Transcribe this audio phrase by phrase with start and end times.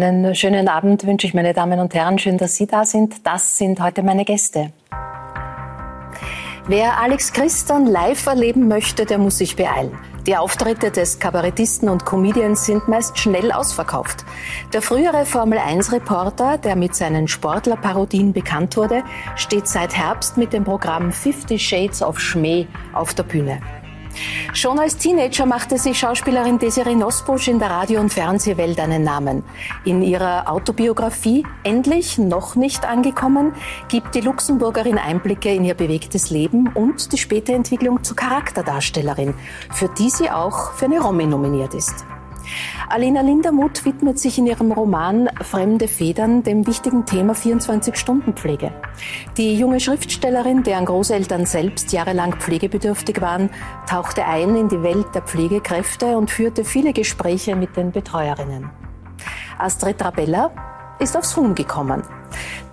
[0.00, 2.20] Einen schönen Abend wünsche ich, meine Damen und Herren.
[2.20, 3.26] Schön, dass Sie da sind.
[3.26, 4.70] Das sind heute meine Gäste.
[6.68, 9.98] Wer Alex Christian live erleben möchte, der muss sich beeilen.
[10.24, 14.24] Die Auftritte des Kabarettisten und Comedians sind meist schnell ausverkauft.
[14.72, 19.02] Der frühere Formel-1-Reporter, der mit seinen Sportlerparodien bekannt wurde,
[19.34, 23.60] steht seit Herbst mit dem Programm Fifty Shades of Schmäh auf der Bühne.
[24.52, 29.44] Schon als Teenager machte sich Schauspielerin Desiree Nosbusch in der Radio- und Fernsehwelt einen Namen.
[29.84, 33.52] In ihrer Autobiografie Endlich noch nicht angekommen
[33.88, 39.34] gibt die Luxemburgerin Einblicke in ihr bewegtes Leben und die späte Entwicklung zur Charakterdarstellerin,
[39.70, 42.04] für die sie auch für eine Romy nominiert ist.
[42.88, 48.72] Alena Lindermuth widmet sich in ihrem Roman Fremde Federn dem wichtigen Thema 24-Stunden-Pflege.
[49.36, 53.50] Die junge Schriftstellerin, deren Großeltern selbst jahrelang pflegebedürftig waren,
[53.88, 58.70] tauchte ein in die Welt der Pflegekräfte und führte viele Gespräche mit den Betreuerinnen.
[59.58, 60.50] Astrid Trabella
[60.98, 62.02] ist aufs Huhn gekommen.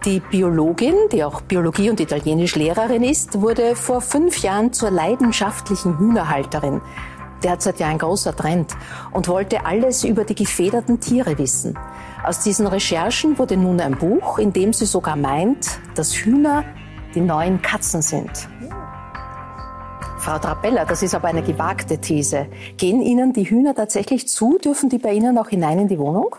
[0.06, 5.98] Die Biologin, die auch Biologie und Italienisch Lehrerin ist, wurde vor fünf Jahren zur leidenschaftlichen
[5.98, 6.82] Hühnerhalterin
[7.44, 8.74] derzeit ja ein großer Trend
[9.12, 11.78] und wollte alles über die gefederten Tiere wissen.
[12.24, 16.64] Aus diesen Recherchen wurde nun ein Buch, in dem sie sogar meint, dass Hühner
[17.14, 18.50] die neuen Katzen sind.
[20.18, 22.48] Frau Trapella, das ist aber eine gewagte These.
[22.78, 24.58] Gehen Ihnen die Hühner tatsächlich zu?
[24.58, 26.36] Dürfen die bei Ihnen auch hinein in die Wohnung?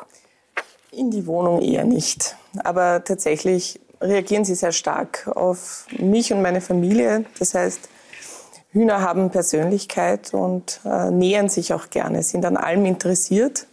[0.90, 2.34] In die Wohnung eher nicht.
[2.64, 7.26] Aber tatsächlich reagieren sie sehr stark auf mich und meine Familie.
[7.38, 7.88] Das heißt,
[8.76, 13.66] Hühner haben Persönlichkeit und äh, nähern sich auch gerne, sind an allem interessiert.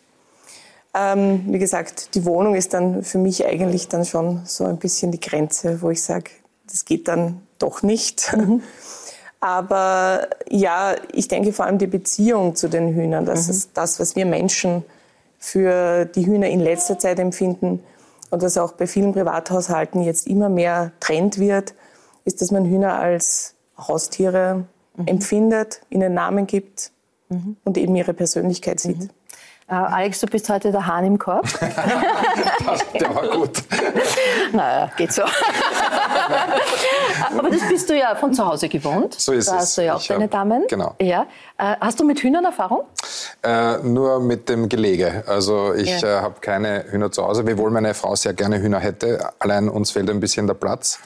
[0.96, 5.12] Ähm, wie gesagt, die Wohnung ist dann für mich eigentlich dann schon so ein bisschen
[5.12, 6.32] die Grenze, wo ich sage,
[6.68, 8.34] das geht dann doch nicht.
[8.34, 8.62] Mhm.
[9.42, 13.52] Aber ja, ich denke vor allem die Beziehung zu den Hühnern, das mhm.
[13.52, 14.86] ist das, was wir Menschen
[15.38, 17.84] für die Hühner in letzter Zeit empfinden
[18.30, 21.74] und was auch bei vielen Privathaushalten jetzt immer mehr Trend wird,
[22.24, 24.64] ist, dass man Hühner als Haustiere
[24.96, 25.08] mhm.
[25.08, 26.92] empfindet, ihnen Namen gibt
[27.30, 27.58] mhm.
[27.64, 29.00] und eben ihre Persönlichkeit sieht.
[29.00, 29.10] Mhm.
[29.72, 31.48] Uh, Alex, du bist heute der Hahn im Korb.
[32.66, 33.64] das, der war gut.
[34.52, 35.24] Naja, geht so.
[37.38, 39.16] Aber das bist du ja von zu Hause gewohnt.
[39.16, 39.62] So ist da es.
[39.62, 40.66] hast du ja auch ich deine hab, Damen.
[40.68, 40.96] Genau.
[41.02, 41.22] Ja.
[41.60, 42.84] Uh, hast du mit Hühnern Erfahrung?
[43.42, 45.24] Äh, nur mit dem Gelege.
[45.28, 46.20] Also ich ja.
[46.20, 49.32] äh, habe keine Hühner zu Hause, wiewohl meine Frau sehr gerne Hühner hätte.
[49.40, 51.00] Allein uns fehlt ein bisschen der Platz.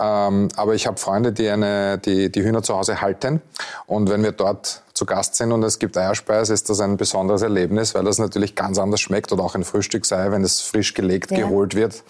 [0.00, 3.42] Ähm, aber ich habe Freunde, die, eine, die, die Hühner zu Hause halten.
[3.86, 7.42] Und wenn wir dort zu Gast sind und es gibt Eierspeise, ist das ein besonderes
[7.42, 11.30] Erlebnis, weil das natürlich ganz anders schmeckt oder auch ein Frühstücksei, wenn es frisch gelegt
[11.30, 11.38] ja.
[11.38, 12.02] geholt wird,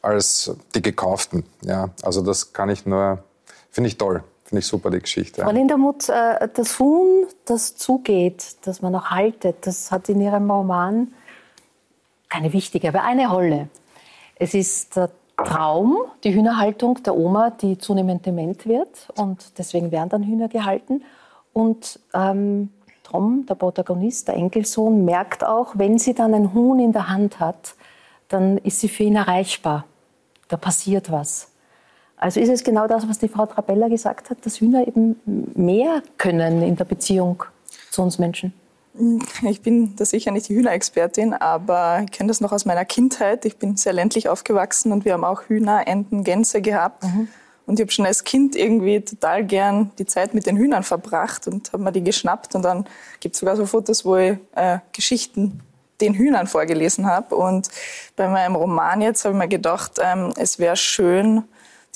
[0.00, 1.44] als die gekauften.
[1.60, 3.22] Ja, also das kann ich nur,
[3.70, 4.24] finde ich toll.
[4.44, 5.42] Finde ich super, die Geschichte.
[5.42, 10.48] Frau Lindermuth, äh, das Huhn, das zugeht, das man noch haltet, das hat in Ihrem
[10.48, 11.12] Roman
[12.28, 13.68] keine wichtige, aber eine Rolle.
[14.36, 20.08] Es ist der Traum, die Hühnerhaltung der Oma, die zunehmend dement wird und deswegen werden
[20.08, 21.02] dann Hühner gehalten.
[21.52, 22.70] Und ähm,
[23.02, 27.38] Tom, der Protagonist, der Enkelsohn, merkt auch, wenn sie dann ein Huhn in der Hand
[27.38, 27.74] hat,
[28.28, 29.84] dann ist sie für ihn erreichbar.
[30.48, 31.50] Da passiert was.
[32.16, 35.20] Also ist es genau das, was die Frau Trabella gesagt hat, dass Hühner eben
[35.54, 37.44] mehr können in der Beziehung
[37.90, 38.52] zu uns Menschen?
[39.42, 43.44] Ich bin da sicher nicht die Hühnerexpertin, aber ich kenne das noch aus meiner Kindheit.
[43.44, 47.04] Ich bin sehr ländlich aufgewachsen und wir haben auch Hühner, Enten, Gänse gehabt.
[47.04, 47.28] Mhm.
[47.66, 51.48] Und ich habe schon als Kind irgendwie total gern die Zeit mit den Hühnern verbracht
[51.48, 52.54] und habe mir die geschnappt.
[52.54, 52.84] Und dann
[53.20, 55.60] gibt es sogar so Fotos, wo ich äh, Geschichten
[56.00, 57.34] den Hühnern vorgelesen habe.
[57.34, 57.68] Und
[58.14, 61.44] bei meinem Roman jetzt habe ich mir gedacht, ähm, es wäre schön,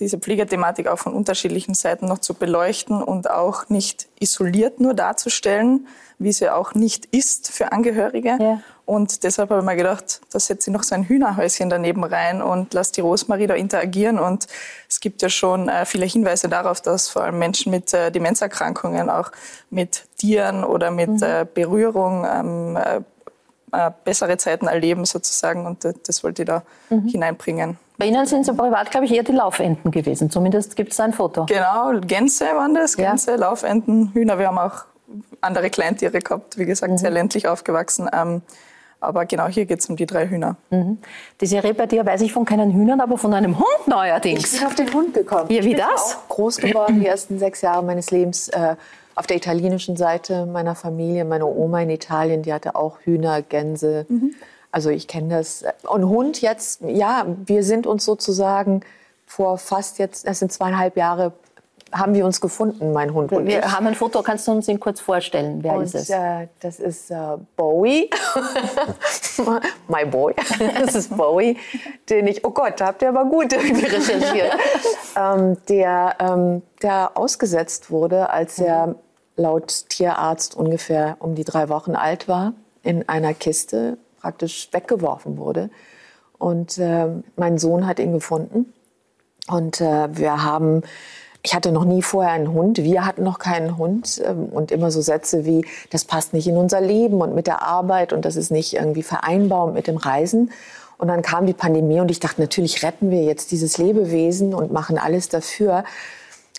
[0.01, 5.87] diese Pflegethematik auch von unterschiedlichen Seiten noch zu beleuchten und auch nicht isoliert nur darzustellen,
[6.19, 8.37] wie sie auch nicht ist für Angehörige.
[8.41, 8.61] Ja.
[8.85, 12.43] Und deshalb habe ich mir gedacht, da setze ich noch so ein Hühnerhäuschen daneben rein
[12.43, 14.19] und lasse die Rosmarie da interagieren.
[14.19, 14.49] Und
[14.89, 19.09] es gibt ja schon äh, viele Hinweise darauf, dass vor allem Menschen mit äh, Demenzerkrankungen
[19.09, 19.31] auch
[19.71, 21.23] mit Tieren oder mit mhm.
[21.23, 23.01] äh, Berührung ähm, äh,
[23.73, 25.67] äh, bessere Zeiten erleben sozusagen.
[25.67, 27.07] Und das wollte ich da mhm.
[27.07, 27.79] hineinbringen.
[28.01, 30.31] Bei Ihnen sind es privat, glaube ich, eher die Laufenten gewesen.
[30.31, 31.45] Zumindest gibt es ein Foto.
[31.45, 32.97] Genau, Gänse waren das.
[32.97, 33.37] Gänse, ja.
[33.37, 34.39] Laufenten, Hühner.
[34.39, 34.87] Wir haben auch
[35.43, 36.97] andere Kleintiere gehabt, wie gesagt, mhm.
[36.97, 38.09] sehr ländlich aufgewachsen.
[38.11, 38.41] Ähm,
[39.01, 40.57] aber genau hier geht es um die drei Hühner.
[40.71, 40.97] Mhm.
[41.43, 44.55] Serie bei dir weiß ich von keinen Hühnern, aber von einem Hund neuerdings.
[44.55, 45.51] Ich bin auf den Hund gekommen.
[45.51, 46.17] Ja, wie ich bin das?
[46.17, 48.49] Auch groß geworden, die ersten sechs Jahre meines Lebens.
[48.49, 48.77] Äh,
[49.15, 54.07] auf der italienischen Seite meiner Familie, meine Oma in Italien, die hatte auch Hühner, Gänse.
[54.09, 54.35] Mhm.
[54.73, 55.65] Also ich kenne das.
[55.89, 58.83] Und Hund jetzt, ja, wir sind uns sozusagen
[59.27, 61.33] vor fast jetzt, das sind zweieinhalb Jahre
[61.93, 63.65] haben wir uns gefunden, mein Hund und Wir ich.
[63.65, 65.63] haben ein Foto, kannst du uns ihn kurz vorstellen?
[65.63, 66.11] Wer Und, ist es?
[66.11, 67.17] Äh, das ist äh,
[67.57, 68.11] Bowie,
[69.89, 70.35] my boy.
[70.79, 71.57] Das ist Bowie,
[72.09, 74.53] den ich, oh Gott, da habt ihr aber gut irgendwie recherchiert,
[75.17, 78.95] ähm, der, ähm, der ausgesetzt wurde, als er
[79.37, 82.53] laut Tierarzt ungefähr um die drei Wochen alt war,
[82.83, 85.71] in einer Kiste praktisch weggeworfen wurde.
[86.39, 88.73] Und ähm, mein Sohn hat ihn gefunden.
[89.49, 90.83] Und äh, wir haben,
[91.43, 94.91] ich hatte noch nie vorher einen Hund, wir hatten noch keinen Hund ähm, und immer
[94.91, 98.37] so Sätze wie, das passt nicht in unser Leben und mit der Arbeit und das
[98.37, 100.51] ist nicht irgendwie vereinbar mit dem Reisen.
[100.99, 104.71] Und dann kam die Pandemie und ich dachte, natürlich retten wir jetzt dieses Lebewesen und
[104.71, 105.85] machen alles dafür.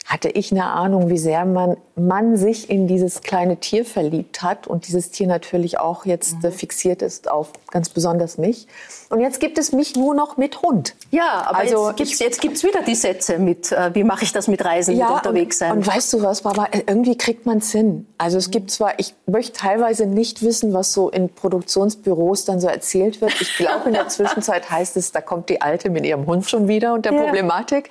[0.06, 4.68] Hatte ich eine Ahnung, wie sehr man, man sich in dieses kleine Tier verliebt hat
[4.68, 8.68] und dieses Tier natürlich auch jetzt äh, fixiert ist auf ganz besonders mich.
[9.10, 10.96] Und jetzt gibt es mich nur noch mit Hund.
[11.12, 14.34] Ja, aber Also jetzt gibt's jetzt gibt's wieder die Sätze mit, äh, wie mache ich
[14.34, 15.72] das mit Reisen, mit unterwegs sein.
[15.72, 18.08] und, und weißt du was, Barbara, irgendwie kriegt man es hin.
[18.18, 22.68] Also es gibt zwar, ich möchte teilweise nicht wissen, was so in Produktionsbüros dann so
[22.68, 23.40] erzählt wird.
[23.40, 26.68] Ich glaube, in der Zwischenzeit heißt es, da kommt die Alte mit ihrem Hund schon
[26.68, 27.22] wieder und der Ja.
[27.24, 27.90] Problematik.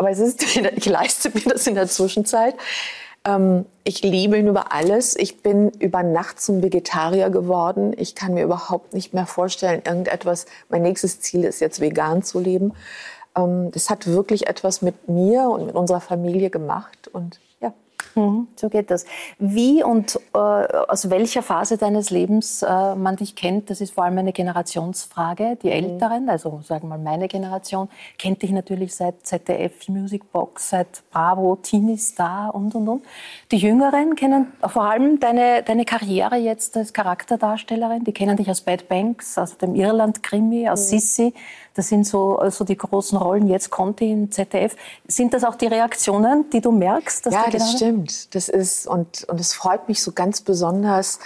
[0.00, 2.54] Aber es ist, ich leiste mir das in der Zwischenzeit.
[3.26, 5.14] Ähm, ich liebe ihn über alles.
[5.14, 7.92] Ich bin über Nacht zum Vegetarier geworden.
[7.98, 12.40] Ich kann mir überhaupt nicht mehr vorstellen, irgendetwas, mein nächstes Ziel ist jetzt vegan zu
[12.40, 12.72] leben.
[13.36, 17.08] Ähm, das hat wirklich etwas mit mir und mit unserer Familie gemacht.
[17.12, 17.38] Und.
[18.14, 19.04] Mhm, so geht das.
[19.38, 24.04] Wie und äh, aus welcher Phase deines Lebens äh, man dich kennt, das ist vor
[24.04, 25.56] allem eine Generationsfrage.
[25.62, 30.70] Die Älteren, also sagen wir mal meine Generation, kennt dich natürlich seit ZDF Music Box,
[30.70, 33.04] seit Bravo, Teenie Star und und und.
[33.52, 38.04] Die Jüngeren kennen vor allem deine, deine Karriere jetzt als Charakterdarstellerin.
[38.04, 41.32] Die kennen dich aus Bad Banks, aus dem Irland-Krimi, aus Sissi.
[41.80, 43.46] Das sind so also die großen Rollen.
[43.46, 44.76] Jetzt Conti in ZDF.
[45.08, 47.24] Sind das auch die Reaktionen, die du merkst?
[47.24, 48.34] Ja, die das stimmt.
[48.34, 51.20] Das ist, und, und es freut mich so ganz besonders,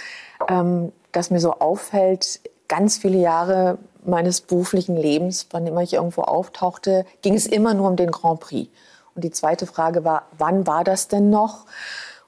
[0.47, 6.21] ähm, dass mir so auffällt, ganz viele Jahre meines beruflichen Lebens, wann immer ich irgendwo
[6.21, 8.71] auftauchte, ging es immer nur um den Grand Prix.
[9.13, 11.65] Und die zweite Frage war, wann war das denn noch?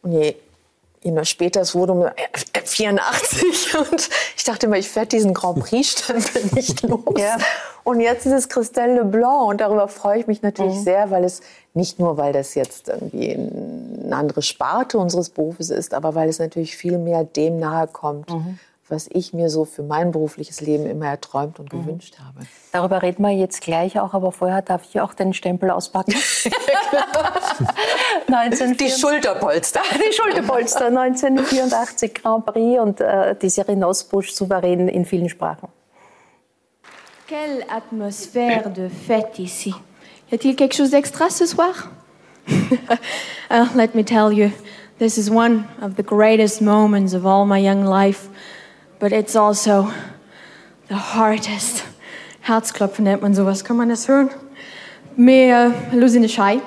[0.01, 0.35] Und je,
[1.03, 2.11] je mehr später es wurde, um äh,
[2.63, 3.75] 84.
[3.91, 7.03] Und ich dachte immer, ich werde diesen Grand Prix-Stempel nicht los.
[7.17, 7.37] Ja.
[7.83, 10.83] Und jetzt ist es Christelle Leblanc und darüber freue ich mich natürlich Mhm.
[10.83, 11.39] sehr, weil es
[11.73, 16.39] nicht nur, weil das jetzt irgendwie eine andere Sparte unseres Berufes ist, aber weil es
[16.39, 18.59] natürlich viel mehr dem nahe kommt, Mhm.
[18.89, 22.47] Was ich mir so für mein berufliches Leben immer erträumt und gewünscht habe.
[22.71, 26.13] Darüber reden wir jetzt gleich auch, aber vorher darf ich auch den Stempel auspacken.
[28.27, 29.81] 1984 Die Schulterpolster.
[29.95, 35.69] Die Schulterpolster, 1984 Grand Prix und äh, die Serie Nosbusch souverän in vielen Sprachen.
[37.27, 39.73] Quelle atmosphère de fête ici.
[40.31, 41.89] Y a-t-il quelque chose d'extra ce soir?
[43.49, 44.51] Uh, let me tell you,
[44.99, 48.27] this is one of the greatest moments of all my young life,
[48.99, 49.91] but it's also
[50.89, 51.83] the hardest.
[52.41, 54.29] Herzklopfen nennt man sowas, kann man das hören?
[55.17, 56.61] In de Schei.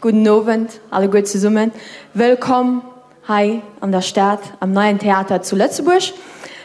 [0.00, 1.72] Guten Abend, alle gut zusammen.
[2.12, 2.82] Willkommen
[3.26, 6.02] hier an der Stadt, am neuen Theater zu Lützeburg.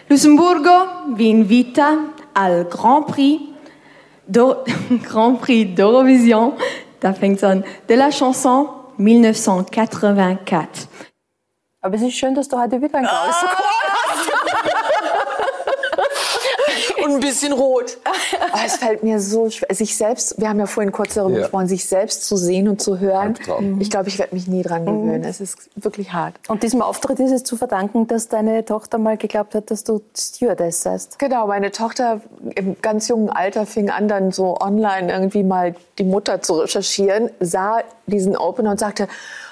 [0.10, 1.98] Lussemburgo vi invita
[2.34, 3.40] al Grand Prix,
[4.28, 4.64] d'O-
[5.04, 6.54] Grand Prix d'Eurovision,
[7.00, 10.88] da fängt's an, de la chanson 1984.
[11.82, 13.36] Aber es ist schön, dass du heute wieder ein graues
[17.06, 17.98] Und ein bisschen rot.
[18.06, 21.42] Aber es fällt mir so schwer, sich selbst, wir haben ja vorhin kurz darüber Ja.
[21.44, 23.36] gesprochen, sich selbst zu sehen und zu hören.
[23.38, 23.80] Albtraum.
[23.82, 25.24] Ich glaube, ich werde mich nie dran gewöhnen.
[25.24, 26.36] Es ist wirklich hart.
[26.48, 30.02] Und diesem Auftritt ist es zu verdanken, dass deine Tochter mal geglaubt hat, dass du
[30.16, 31.20] Stewardess seist.
[31.20, 32.22] Genau, meine Tochter
[32.56, 37.30] im ganz jungen Alter fing an, dann so online irgendwie mal die Mutter zu recherchieren,
[37.40, 39.08] sah diesen Opener und sagte,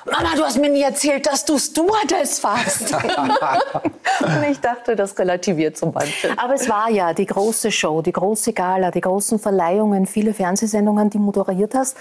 [0.06, 2.94] Mama, du hast mir nie erzählt, dass du Stewardess warst.
[4.22, 6.30] und ich dachte, das relativiert so manche.
[6.38, 11.10] Aber es war ja die große Show, die große Gala, die großen Verleihungen, viele Fernsehsendungen,
[11.10, 11.98] die moderiert hast.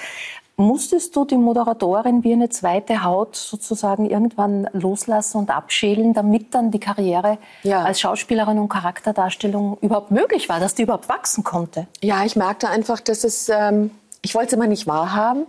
[0.57, 6.71] Musstest du die Moderatorin wie eine zweite Haut sozusagen irgendwann loslassen und abschälen, damit dann
[6.71, 7.83] die Karriere Ja.
[7.83, 11.89] als Schauspielerin und Charakterdarstellung überhaupt möglich war, dass die überhaupt wachsen konnte?
[12.01, 13.91] Ja, ich merkte einfach, dass es, ähm,
[14.23, 15.47] ich wollte es immer nicht wahrhaben.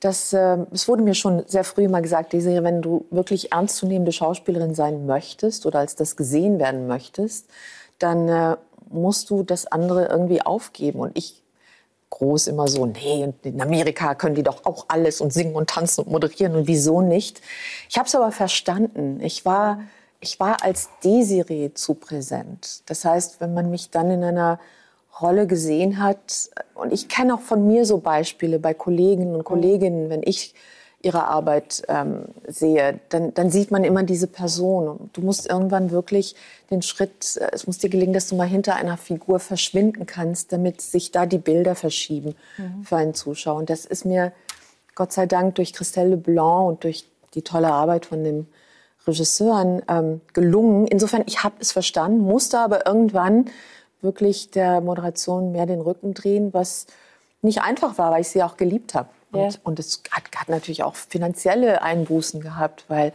[0.00, 4.12] Das, ähm, es wurde mir schon sehr früh mal gesagt, Desiree, wenn du wirklich ernstzunehmende
[4.12, 7.46] Schauspielerin sein möchtest oder als das gesehen werden möchtest,
[7.98, 8.56] dann äh,
[8.90, 11.00] musst du das andere irgendwie aufgeben.
[11.00, 11.42] Und ich
[12.10, 16.04] groß immer so, nee, in Amerika können die doch auch alles und singen und tanzen
[16.04, 17.40] und moderieren und wieso nicht.
[17.88, 19.20] Ich habe es aber verstanden.
[19.20, 19.80] Ich war,
[20.20, 22.82] ich war als Desiree zu präsent.
[22.86, 24.58] Das heißt, wenn man mich dann in einer
[25.20, 30.10] Rolle gesehen hat, und ich kenne auch von mir so Beispiele bei Kolleginnen und Kolleginnen,
[30.10, 30.54] wenn ich
[31.00, 35.10] ihre Arbeit ähm, sehe, dann, dann sieht man immer diese Person.
[35.12, 36.34] Du musst irgendwann wirklich
[36.70, 40.52] den Schritt, äh, es muss dir gelingen, dass du mal hinter einer Figur verschwinden kannst,
[40.52, 42.82] damit sich da die Bilder verschieben mhm.
[42.82, 43.58] für einen Zuschauer.
[43.58, 44.32] Und das ist mir
[44.96, 48.48] Gott sei Dank durch Christelle Leblanc und durch die tolle Arbeit von dem
[49.06, 50.88] Regisseuren ähm, gelungen.
[50.88, 53.46] Insofern, ich habe es verstanden, musste aber irgendwann
[54.00, 56.86] wirklich der Moderation mehr den Rücken drehen, was
[57.42, 59.08] nicht einfach war, weil ich sie auch geliebt habe.
[59.32, 59.60] Und, ja.
[59.64, 63.12] und es hat, hat, natürlich auch finanzielle Einbußen gehabt, weil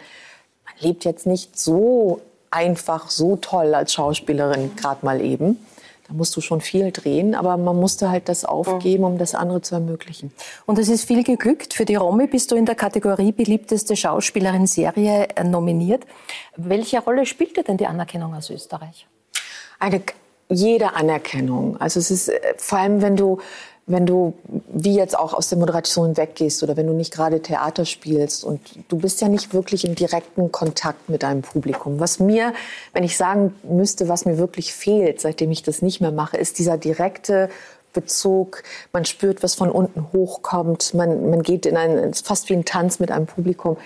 [0.66, 2.22] man lebt jetzt nicht so
[2.52, 5.66] einfach, so toll als Schauspielerin gerade mal eben.
[6.08, 9.62] Da musst du schon viel drehen, aber man musste halt das aufgeben, um das andere
[9.62, 10.34] zu ermöglichen.
[10.66, 11.74] Und es ist viel geglückt.
[11.74, 16.06] Für die Romy bist du in der Kategorie beliebteste Schauspielerin Serie äh, nominiert.
[16.58, 19.08] Welche Rolle spielte denn die Anerkennung aus Österreich?
[19.80, 20.04] Eine
[20.54, 21.78] jede Anerkennung.
[21.80, 23.40] Also es ist äh, vor allem, wenn du
[23.86, 24.34] wenn du
[24.72, 28.62] wie jetzt auch aus der Moderation weggehst oder wenn du nicht gerade Theater spielst und
[28.88, 32.00] du bist ja nicht wirklich im direkten Kontakt mit deinem Publikum.
[32.00, 32.54] Was mir,
[32.94, 36.60] wenn ich sagen müsste, was mir wirklich fehlt, seitdem ich das nicht mehr mache, ist
[36.60, 37.50] dieser direkte
[37.92, 38.64] Bezug.
[38.94, 40.94] Man spürt, was von unten hochkommt.
[40.94, 43.78] Man, man geht in ein, fast wie ein Tanz mit einem Publikum.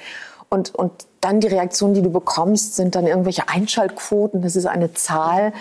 [0.49, 4.41] Und, und dann die Reaktionen, die du bekommst, sind dann irgendwelche Einschaltquoten.
[4.41, 5.51] Das ist eine Zahl.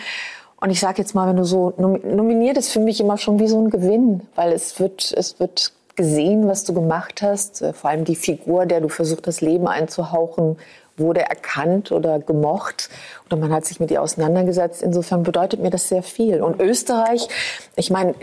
[0.66, 3.46] Und ich sage jetzt mal, wenn du so nominiert, ist für mich immer schon wie
[3.46, 7.62] so ein Gewinn, weil es wird, es wird gesehen, was du gemacht hast.
[7.62, 10.56] Äh, vor allem die Figur, der du versucht, das Leben einzuhauchen,
[10.96, 12.90] wurde erkannt oder gemocht
[13.26, 14.82] oder man hat sich mit ihr auseinandergesetzt.
[14.82, 16.42] Insofern bedeutet mir das sehr viel.
[16.42, 17.28] Und Österreich,
[17.76, 18.16] ich meine,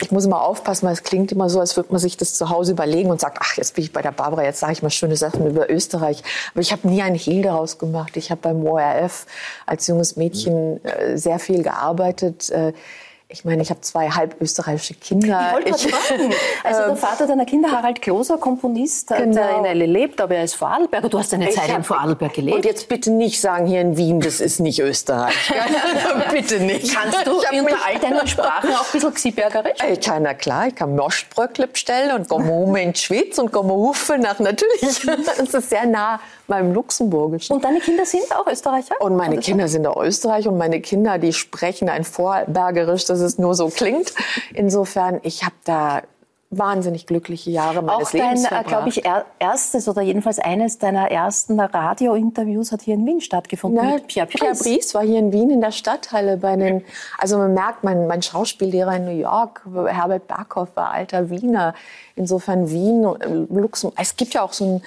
[0.00, 2.48] ich muss immer aufpassen, weil es klingt immer so, als würde man sich das zu
[2.48, 4.90] Hause überlegen und sagt, ach, jetzt bin ich bei der Barbara, jetzt sage ich mal
[4.90, 6.22] schöne Sachen über Österreich.
[6.52, 8.16] Aber ich habe nie einen Hehl daraus gemacht.
[8.16, 9.26] Ich habe beim ORF
[9.66, 12.50] als junges Mädchen äh, sehr viel gearbeitet.
[12.50, 12.72] Äh,
[13.32, 15.54] ich meine, ich habe zwei halb österreichische Kinder.
[15.58, 16.34] Ich wollte fragen.
[16.64, 19.34] Also der ähm, Vater deiner Kinder, Harald Kloser, Komponist, genau.
[19.34, 19.84] der in L.A.
[19.86, 21.08] lebt, aber er ist Vorarlberger.
[21.08, 22.56] Du hast eine Zeit in Vorarlberg gelebt.
[22.56, 25.34] Und jetzt bitte nicht sagen, hier in Wien, das ist nicht Österreich.
[26.32, 26.94] bitte nicht.
[26.94, 29.78] Kannst du unter all deinen Sprachen auch ein bisschen Xibergerisch?
[29.90, 33.72] Ich kann, na klar, ich kann Mostbröckle bestellen und Gomme in die Schweiz und Gomme
[33.72, 34.80] Hufe nach, natürlich.
[35.26, 36.20] Das ist sehr nah
[36.50, 37.56] beim Luxemburgischen.
[37.56, 38.96] Und deine Kinder sind auch Österreicher?
[39.00, 43.38] Und meine Kinder sind auch Österreicher und meine Kinder, die sprechen ein Vorbergerisch, dass es
[43.38, 44.12] nur so klingt.
[44.52, 46.02] Insofern, ich habe da
[46.52, 49.04] wahnsinnig glückliche Jahre meines auch Lebens dein, äh, glaube ich,
[49.38, 53.88] erstes oder jedenfalls eines deiner ersten Radiointerviews hat hier in Wien stattgefunden.
[53.88, 56.82] Ja, Pierre, Pierre Brice war hier in Wien in der Stadthalle bei den,
[57.18, 61.74] also man merkt, mein, mein Schauspiellehrer in New York, Herbert Barkhoff war alter Wiener.
[62.16, 63.02] Insofern Wien,
[63.48, 63.96] Luxemburg.
[64.00, 64.82] Es gibt ja auch so ein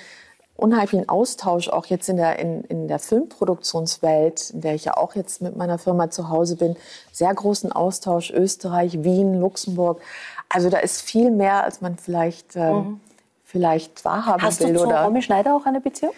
[0.63, 5.13] unheimlichen Austausch auch jetzt in der, in, in der Filmproduktionswelt, in der ich ja auch
[5.13, 6.77] jetzt mit meiner Firma zu Hause bin,
[7.11, 10.01] sehr großen Austausch Österreich, Wien, Luxemburg.
[10.47, 13.01] Also da ist viel mehr, als man vielleicht, äh, mhm.
[13.43, 14.73] vielleicht wahrhaben Hast will.
[14.73, 16.13] Hast du zu Romy Schneider auch eine Beziehung?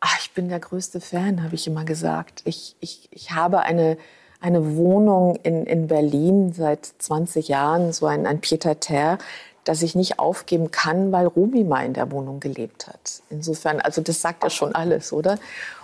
[0.00, 2.42] Ach, ich bin der größte Fan, habe ich immer gesagt.
[2.44, 3.96] Ich, ich, ich habe eine,
[4.40, 9.18] eine Wohnung in, in Berlin seit 20 Jahren, so ein, ein Pied-à-terre
[9.64, 13.22] dass ich nicht aufgeben kann, weil Rumi mal in der Wohnung gelebt hat.
[13.30, 15.38] Insofern, also das sagt ja schon alles, oder?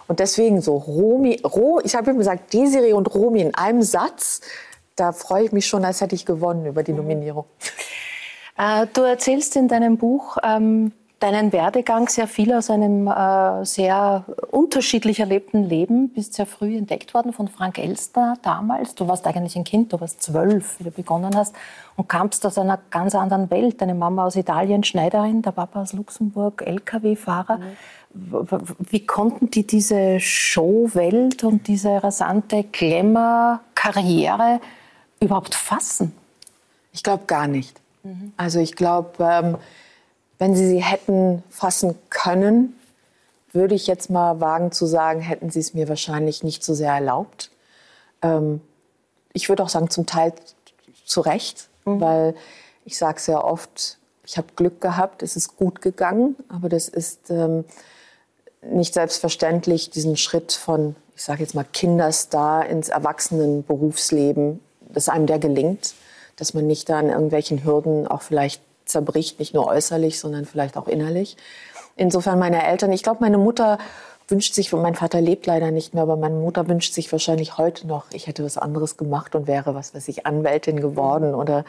[0.07, 4.41] Und deswegen so Romi, Ro, ich habe ihm gesagt, Desiree und Romi in einem Satz,
[4.97, 7.45] da freue ich mich schon, als hätte ich gewonnen über die Nominierung.
[8.59, 14.25] Äh, du erzählst in deinem Buch ähm, deinen Werdegang sehr viel aus einem äh, sehr
[14.51, 16.09] unterschiedlich erlebten Leben.
[16.09, 18.95] Bist sehr früh entdeckt worden von Frank Elstner damals.
[18.95, 21.55] Du warst eigentlich ein Kind, du warst zwölf, wie du begonnen hast
[21.97, 23.81] und kamst aus einer ganz anderen Welt.
[23.83, 27.59] Deine Mama aus Italien, Schneiderin, der Papa aus Luxemburg, LKW-Fahrer.
[27.59, 28.61] Mhm.
[28.91, 34.61] Wie konnten die diese Showwelt und diese rasante Glamour-Karriere
[35.21, 36.13] überhaupt fassen?
[36.93, 37.79] Ich glaube gar nicht.
[38.03, 38.33] Mhm.
[38.39, 39.57] Also ich glaube, ähm,
[40.41, 42.75] wenn Sie sie hätten fassen können,
[43.53, 46.93] würde ich jetzt mal wagen zu sagen, hätten Sie es mir wahrscheinlich nicht so sehr
[46.93, 47.51] erlaubt.
[48.23, 48.63] Ähm,
[49.35, 50.33] ich würde auch sagen, zum Teil
[51.05, 52.01] zu Recht, mhm.
[52.01, 52.35] weil
[52.87, 57.31] ich sage sehr oft, ich habe Glück gehabt, es ist gut gegangen, aber das ist
[57.31, 57.67] ähm,
[58.63, 65.39] nicht selbstverständlich, diesen Schritt von, ich sage jetzt mal, Kinderstar ins Erwachsenenberufsleben, dass einem der
[65.39, 65.93] gelingt,
[66.37, 70.77] dass man nicht da an irgendwelchen Hürden auch vielleicht zerbricht, nicht nur äußerlich, sondern vielleicht
[70.77, 71.37] auch innerlich.
[71.97, 73.79] Insofern meine Eltern, ich glaube, meine Mutter
[74.29, 77.87] wünscht sich, mein Vater lebt leider nicht mehr, aber meine Mutter wünscht sich wahrscheinlich heute
[77.87, 81.65] noch, ich hätte was anderes gemacht und wäre, was weiß ich, Anwältin geworden oder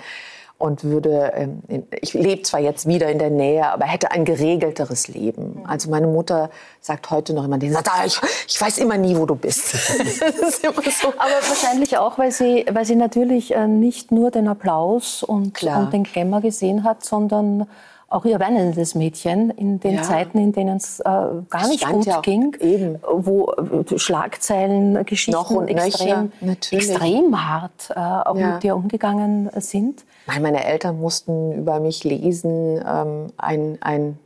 [0.61, 1.61] und würde, ähm,
[2.01, 5.61] ich lebe zwar jetzt wieder in der Nähe, aber hätte ein geregelteres Leben.
[5.61, 5.65] Mhm.
[5.65, 6.49] Also meine Mutter
[6.79, 9.71] sagt heute noch immer, die sagt, ah, ich, ich weiß immer nie, wo du bist.
[9.71, 10.67] so.
[10.69, 15.93] Aber wahrscheinlich auch, weil sie, weil sie natürlich äh, nicht nur den Applaus und, und
[15.93, 17.67] den Glamour gesehen hat, sondern
[18.11, 20.01] auch ihr weinendes Mädchen in den ja.
[20.03, 22.99] Zeiten, in denen es äh, gar nicht gut ja ging, eben.
[23.09, 28.53] wo äh, Schlagzeilen, Geschichten extrem, extrem hart äh, auch ja.
[28.53, 30.03] mit dir umgegangen sind.
[30.27, 34.19] Nein, meine Eltern mussten über mich lesen, ähm, ein, ein,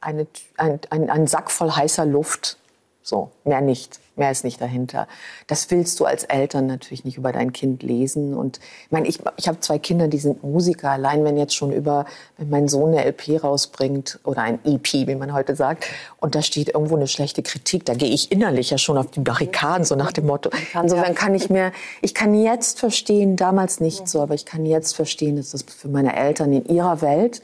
[0.00, 2.58] eine, ein, ein, ein Sack voll heißer Luft.
[3.02, 4.01] So, mehr nicht.
[4.14, 5.08] Mehr ist nicht dahinter.
[5.46, 8.34] Das willst du als Eltern natürlich nicht über dein Kind lesen.
[8.34, 10.90] Und ich meine, ich, ich habe zwei Kinder, die sind Musiker.
[10.90, 12.04] Allein wenn jetzt schon über,
[12.36, 15.86] wenn mein Sohn eine LP rausbringt oder ein EP, wie man heute sagt,
[16.20, 19.20] und da steht irgendwo eine schlechte Kritik, da gehe ich innerlich ja schon auf die
[19.20, 20.50] Barrikaden, so nach dem Motto.
[20.74, 24.94] Insofern kann ich mir, ich kann jetzt verstehen, damals nicht so, aber ich kann jetzt
[24.94, 27.40] verstehen, dass das für meine Eltern in ihrer Welt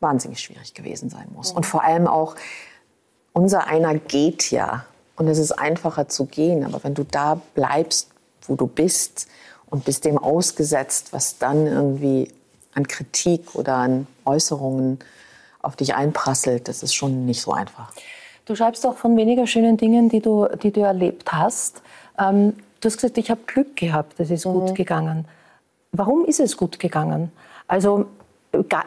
[0.00, 1.52] wahnsinnig schwierig gewesen sein muss.
[1.52, 2.34] Und vor allem auch,
[3.32, 4.84] unser einer geht ja
[5.22, 6.64] und es ist einfacher zu gehen.
[6.64, 8.10] Aber wenn du da bleibst,
[8.42, 9.28] wo du bist
[9.70, 12.28] und bist dem ausgesetzt, was dann irgendwie
[12.74, 14.98] an Kritik oder an Äußerungen
[15.60, 17.92] auf dich einprasselt, das ist schon nicht so einfach.
[18.46, 21.82] Du schreibst auch von weniger schönen Dingen, die du, die du erlebt hast.
[22.18, 24.52] Ähm, du hast gesagt, ich habe Glück gehabt, es ist mhm.
[24.54, 25.26] gut gegangen.
[25.92, 27.30] Warum ist es gut gegangen?
[27.68, 28.06] Also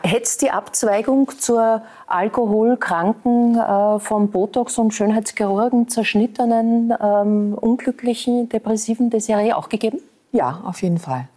[0.03, 9.53] Hätte die Abzweigung zur Alkoholkranken, äh, von Botox und Schönheitschirurgen zerschnittenen, ähm, unglücklichen, depressiven Desiree
[9.53, 9.99] auch gegeben?
[10.31, 11.27] Ja, auf jeden Fall.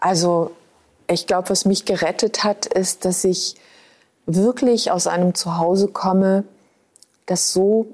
[0.00, 0.50] Also
[1.08, 3.56] ich glaube, was mich gerettet hat, ist, dass ich
[4.26, 6.44] wirklich aus einem Zuhause komme,
[7.26, 7.86] das so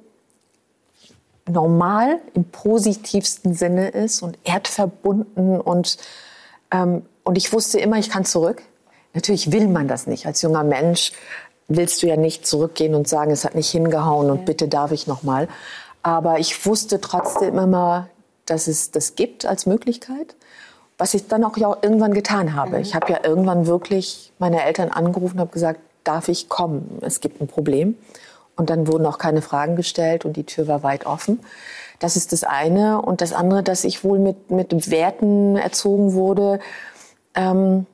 [1.48, 5.98] normal im positivsten Sinne ist und erdverbunden und,
[6.70, 8.62] ähm, und ich wusste immer, ich kann zurück.
[9.14, 10.26] Natürlich will man das nicht.
[10.26, 11.12] Als junger Mensch
[11.68, 15.06] willst du ja nicht zurückgehen und sagen, es hat nicht hingehauen und bitte darf ich
[15.06, 15.48] noch mal.
[16.02, 18.08] Aber ich wusste trotzdem immer,
[18.46, 20.34] dass es das gibt als Möglichkeit.
[20.96, 22.76] Was ich dann auch ja irgendwann getan habe.
[22.76, 22.82] Mhm.
[22.82, 26.98] Ich habe ja irgendwann wirklich meine Eltern angerufen und habe gesagt, darf ich kommen?
[27.02, 27.96] Es gibt ein Problem.
[28.56, 31.40] Und dann wurden auch keine Fragen gestellt und die Tür war weit offen.
[32.00, 33.00] Das ist das eine.
[33.02, 36.58] Und das andere, dass ich wohl mit, mit Werten erzogen wurde,
[37.34, 37.86] ähm,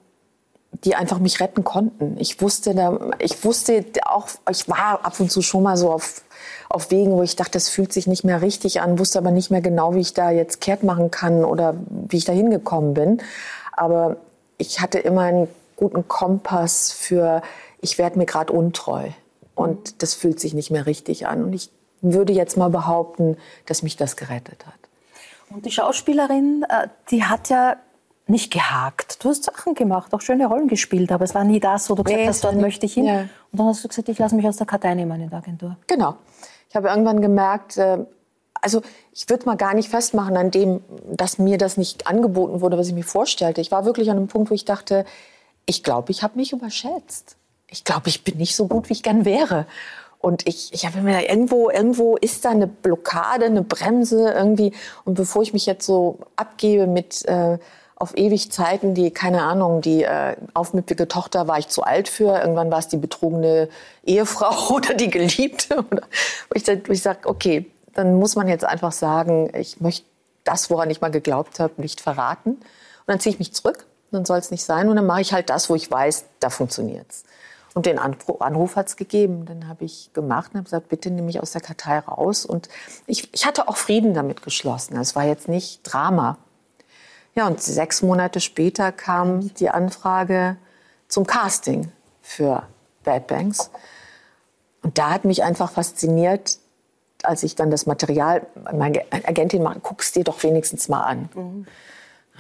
[0.83, 2.17] die einfach mich retten konnten.
[2.19, 6.23] Ich wusste, da, ich wusste auch, ich war ab und zu schon mal so auf,
[6.69, 9.51] auf Wegen, wo ich dachte, das fühlt sich nicht mehr richtig an, wusste aber nicht
[9.51, 13.23] mehr genau, wie ich da jetzt kehrt machen kann oder wie ich da hingekommen bin.
[13.73, 14.17] Aber
[14.59, 17.43] ich hatte immer einen guten Kompass für,
[17.81, 19.09] ich werde mir gerade untreu
[19.55, 21.45] und das fühlt sich nicht mehr richtig an.
[21.45, 24.75] Und ich würde jetzt mal behaupten, dass mich das gerettet hat.
[25.51, 27.77] Und die Schauspielerin, äh, die hat ja
[28.27, 29.23] nicht gehakt.
[29.23, 32.05] Du hast Sachen gemacht, auch schöne Rollen gespielt, aber es war nie das, wo du
[32.05, 33.05] gesagt nee, hast, dort möchte ich hin.
[33.05, 33.21] Ja.
[33.53, 35.77] Und dann hast du gesagt, ich lasse mich aus der Kartei nehmen in der Agentur.
[35.87, 36.17] Genau.
[36.69, 37.99] Ich habe irgendwann gemerkt, äh,
[38.61, 38.81] also
[39.13, 42.89] ich würde mal gar nicht festmachen an dem, dass mir das nicht angeboten wurde, was
[42.89, 43.61] ich mir vorstellte.
[43.61, 45.05] Ich war wirklich an einem Punkt, wo ich dachte,
[45.67, 47.37] ich glaube, ich habe mich überschätzt.
[47.69, 49.67] Ich glaube, ich bin nicht so gut, wie ich gern wäre.
[50.19, 54.73] Und ich, ich habe mir da irgendwo, irgendwo ist da eine Blockade, eine Bremse irgendwie.
[55.05, 57.59] Und bevor ich mich jetzt so abgebe mit äh,
[58.05, 62.39] auf ewig Zeiten, die, keine Ahnung, die äh, aufmüpfige Tochter war ich zu alt für,
[62.39, 63.71] irgendwann war es die betrogene
[64.05, 65.79] Ehefrau oder die Geliebte.
[65.91, 66.03] Oder,
[66.51, 70.05] wo ich, ich sage, okay, dann muss man jetzt einfach sagen, ich möchte
[70.45, 72.51] das, woran ich mal geglaubt habe, nicht verraten.
[72.51, 72.63] Und
[73.07, 74.91] dann ziehe ich mich zurück, dann soll es nicht sein.
[74.91, 77.25] Und dann mache ich halt das, wo ich weiß, da funktioniert's.
[77.73, 79.47] Und den Anruf hat es gegeben.
[79.47, 82.45] Dann habe ich gemacht und habe gesagt, bitte nimm mich aus der Kartei raus.
[82.45, 82.69] Und
[83.07, 84.99] ich, ich hatte auch Frieden damit geschlossen.
[84.99, 86.37] Es war jetzt nicht Drama.
[87.35, 90.57] Ja, und sechs Monate später kam die Anfrage
[91.09, 91.91] zum Casting
[92.23, 92.65] für
[93.03, 93.71] Bad Banks.
[94.83, 96.59] Und da hat mich einfach fasziniert,
[97.23, 101.29] als ich dann das Material, meine Agentin macht, guck's dir doch wenigstens mal an.
[101.35, 101.67] Mhm.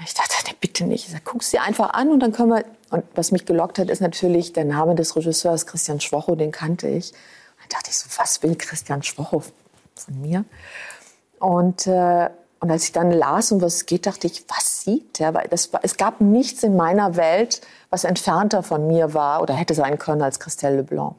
[0.04, 1.06] Ich dachte, nee, bitte nicht.
[1.06, 2.64] Ich sag, guck's dir einfach an und dann können wir.
[2.90, 6.88] Und was mich gelockt hat, ist natürlich der Name des Regisseurs Christian Schwocho, den kannte
[6.88, 7.12] ich.
[7.12, 9.42] Und dann dachte ich so, was will Christian Schwocho
[9.94, 10.44] von mir?
[11.38, 12.30] Und äh,
[12.64, 15.34] und als ich dann las, um was es geht, dachte ich, was sieht der?
[15.34, 19.74] Weil das, es gab nichts in meiner Welt, was entfernter von mir war oder hätte
[19.74, 21.10] sein können als Christelle Leblanc.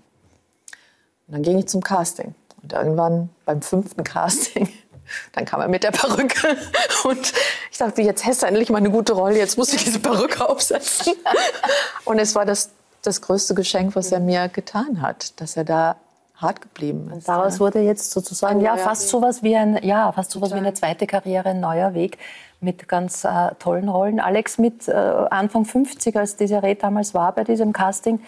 [1.28, 2.34] Und dann ging ich zum Casting.
[2.64, 4.68] Und irgendwann beim fünften Casting,
[5.34, 6.58] dann kam er mit der Perücke.
[7.04, 7.32] Und
[7.72, 10.50] ich dachte, jetzt hast du endlich mal eine gute Rolle, jetzt musst du diese Perücke
[10.50, 11.14] aufsetzen.
[12.06, 12.72] Und es war das,
[13.04, 15.98] das größte Geschenk, was er mir getan hat, dass er da
[16.38, 17.14] hart geblieben ist.
[17.14, 20.74] Und daraus wurde jetzt sozusagen ja fast sowas wie ein ja fast sowas wie eine
[20.74, 22.18] zweite Karriere, ein neuer Weg
[22.60, 24.20] mit ganz äh, tollen Rollen.
[24.20, 28.20] Alex mit äh, Anfang 50, als Desiree damals war bei diesem Casting,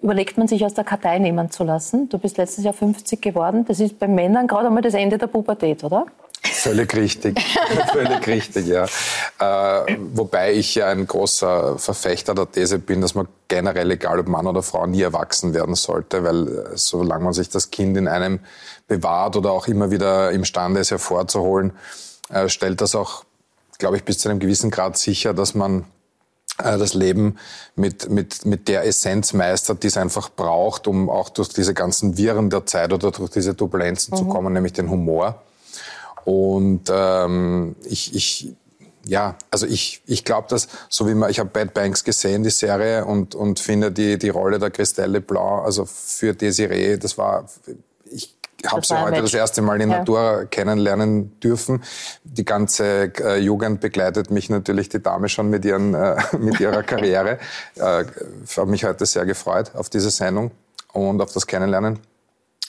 [0.00, 2.08] überlegt man sich aus der Kartei nehmen zu lassen.
[2.08, 3.64] Du bist letztes Jahr 50 geworden.
[3.66, 6.06] Das ist bei Männern gerade einmal das Ende der Pubertät, oder?
[6.44, 7.40] Völlig richtig,
[7.92, 8.84] völlig richtig, ja.
[9.38, 14.28] Äh, wobei ich ja ein großer Verfechter der These bin, dass man generell, egal ob
[14.28, 18.08] Mann oder Frau, nie erwachsen werden sollte, weil äh, solange man sich das Kind in
[18.08, 18.40] einem
[18.88, 21.72] bewahrt oder auch immer wieder imstande ist hervorzuholen,
[22.28, 23.24] äh, stellt das auch,
[23.78, 25.84] glaube ich, bis zu einem gewissen Grad sicher, dass man
[26.58, 27.36] äh, das Leben
[27.76, 32.16] mit, mit, mit der Essenz meistert, die es einfach braucht, um auch durch diese ganzen
[32.16, 34.18] Viren der Zeit oder durch diese Turbulenzen mhm.
[34.18, 35.40] zu kommen, nämlich den Humor.
[36.24, 38.54] Und ähm, ich, ich,
[39.04, 42.50] ja, also ich, ich glaube, dass, so wie man, ich habe Bad Banks gesehen, die
[42.50, 47.46] Serie, und, und finde die, die Rolle der Christelle Blanc, also für Desiree, das war,
[48.10, 49.98] ich habe sie heute das erste Mal in ja.
[49.98, 51.82] Natur kennenlernen dürfen.
[52.22, 56.84] Die ganze äh, Jugend begleitet mich natürlich die Dame schon mit, ihren, äh, mit ihrer
[56.84, 57.38] Karriere.
[57.76, 58.04] äh,
[58.56, 60.52] habe mich heute sehr gefreut auf diese Sendung
[60.92, 61.98] und auf das Kennenlernen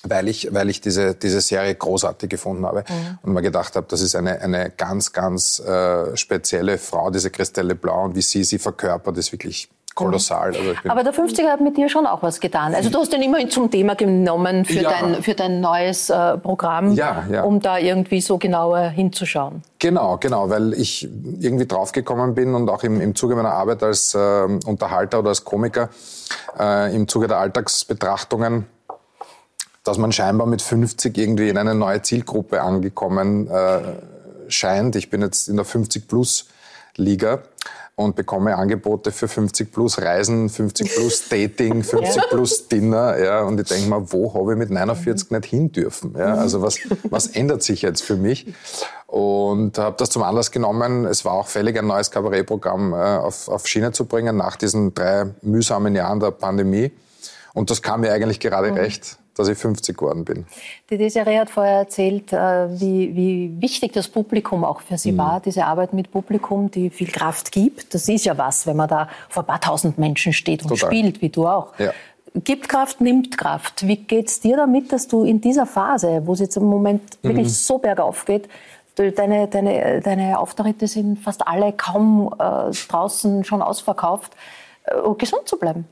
[0.04, 3.20] weil ich, weil ich diese, diese Serie großartig gefunden habe mhm.
[3.24, 7.76] und mir gedacht habe, das ist eine, eine ganz, ganz äh, spezielle Frau, diese Christelle
[7.76, 10.52] Blau und wie sie sie verkörpert, ist wirklich kolossal.
[10.52, 10.58] Mhm.
[10.58, 12.74] Also Aber der 50er hat mit dir schon auch was getan.
[12.76, 14.90] Also du hast den immerhin zum Thema genommen für, ja.
[14.90, 17.44] dein, für dein neues äh, Programm, ja, ja.
[17.44, 19.62] um da irgendwie so genauer hinzuschauen.
[19.80, 21.08] Genau, genau, weil ich
[21.40, 24.18] irgendwie draufgekommen bin und auch im, im Zuge meiner Arbeit als äh,
[24.66, 25.90] Unterhalter oder als Komiker
[26.60, 28.66] äh, im Zuge der Alltagsbetrachtungen
[29.84, 33.82] dass man scheinbar mit 50 irgendwie in eine neue Zielgruppe angekommen äh,
[34.48, 34.96] scheint.
[34.96, 36.48] Ich bin jetzt in der 50 Plus
[36.96, 37.44] Liga
[37.96, 42.24] und bekomme Angebote für 50 plus Reisen, 50 plus Dating, 50 ja.
[42.30, 43.18] plus Dinner.
[43.20, 45.38] Ja, und ich denke mal, wo habe ich mit 49 mhm.
[45.38, 46.16] nicht hin dürfen?
[46.18, 48.54] Ja, also was, was ändert sich jetzt für mich?
[49.06, 51.06] Und habe das zum Anlass genommen.
[51.06, 54.96] Es war auch fällig, ein neues Kabarettprogramm äh, auf, auf Schiene zu bringen nach diesen
[54.96, 56.92] drei mühsamen Jahren der Pandemie.
[57.54, 58.78] Und das kam mir eigentlich gerade mhm.
[58.78, 60.46] recht dass ich 50 geworden bin.
[60.90, 65.18] Die Desiree hat vorher erzählt, äh, wie, wie wichtig das Publikum auch für sie mhm.
[65.18, 67.94] war, diese Arbeit mit Publikum, die viel Kraft gibt.
[67.94, 70.90] Das ist ja was, wenn man da vor ein paar tausend Menschen steht und Total.
[70.90, 71.78] spielt, wie du auch.
[71.80, 71.92] Ja.
[72.36, 73.88] Gibt Kraft, nimmt Kraft.
[73.88, 77.02] Wie geht es dir damit, dass du in dieser Phase, wo es jetzt im Moment
[77.22, 77.30] mhm.
[77.30, 78.50] wirklich so bergauf geht,
[78.96, 84.34] deine, deine, deine Auftritte sind fast alle kaum äh, draußen schon ausverkauft,
[84.86, 85.88] äh, gesund zu bleiben?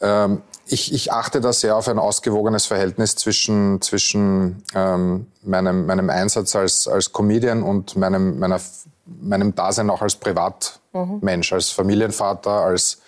[0.00, 6.10] Ähm, ich, ich achte da sehr auf ein ausgewogenes Verhältnis zwischen, zwischen ähm, meinem, meinem
[6.10, 8.60] Einsatz als, als Comedian und meinem, meiner,
[9.06, 11.54] meinem Dasein auch als Privatmensch, mhm.
[11.54, 12.98] als Familienvater, als,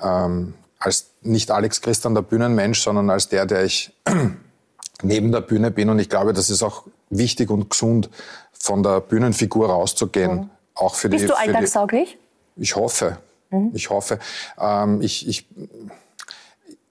[0.00, 3.92] ähm, als nicht Alex Christian der Bühnenmensch, sondern als der, der ich
[5.02, 5.90] neben der Bühne bin.
[5.90, 8.10] Und ich glaube, das ist auch wichtig und gesund,
[8.52, 10.34] von der Bühnenfigur rauszugehen.
[10.34, 10.50] Mhm.
[10.74, 12.16] Auch für Bist die, du alltagssauglich?
[12.56, 13.18] Ich hoffe.
[13.50, 13.70] Mhm.
[13.74, 14.18] Ich hoffe.
[14.58, 15.46] Ähm, ich, ich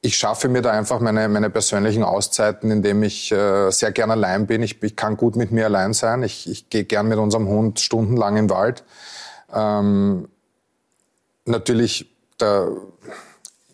[0.02, 4.48] ich schaffe mir da einfach meine, meine persönlichen Auszeiten, indem ich äh, sehr gern allein
[4.48, 4.64] bin.
[4.64, 6.24] Ich, ich kann gut mit mir allein sein.
[6.24, 8.84] Ich, ich gehe gern mit unserem Hund stundenlang im Wald.
[9.54, 10.28] Ähm,
[11.46, 12.70] natürlich, der,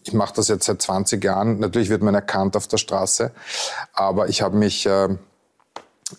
[0.03, 1.59] ich mache das jetzt seit 20 Jahren.
[1.59, 3.31] Natürlich wird man erkannt auf der Straße,
[3.93, 5.15] aber ich habe mich äh,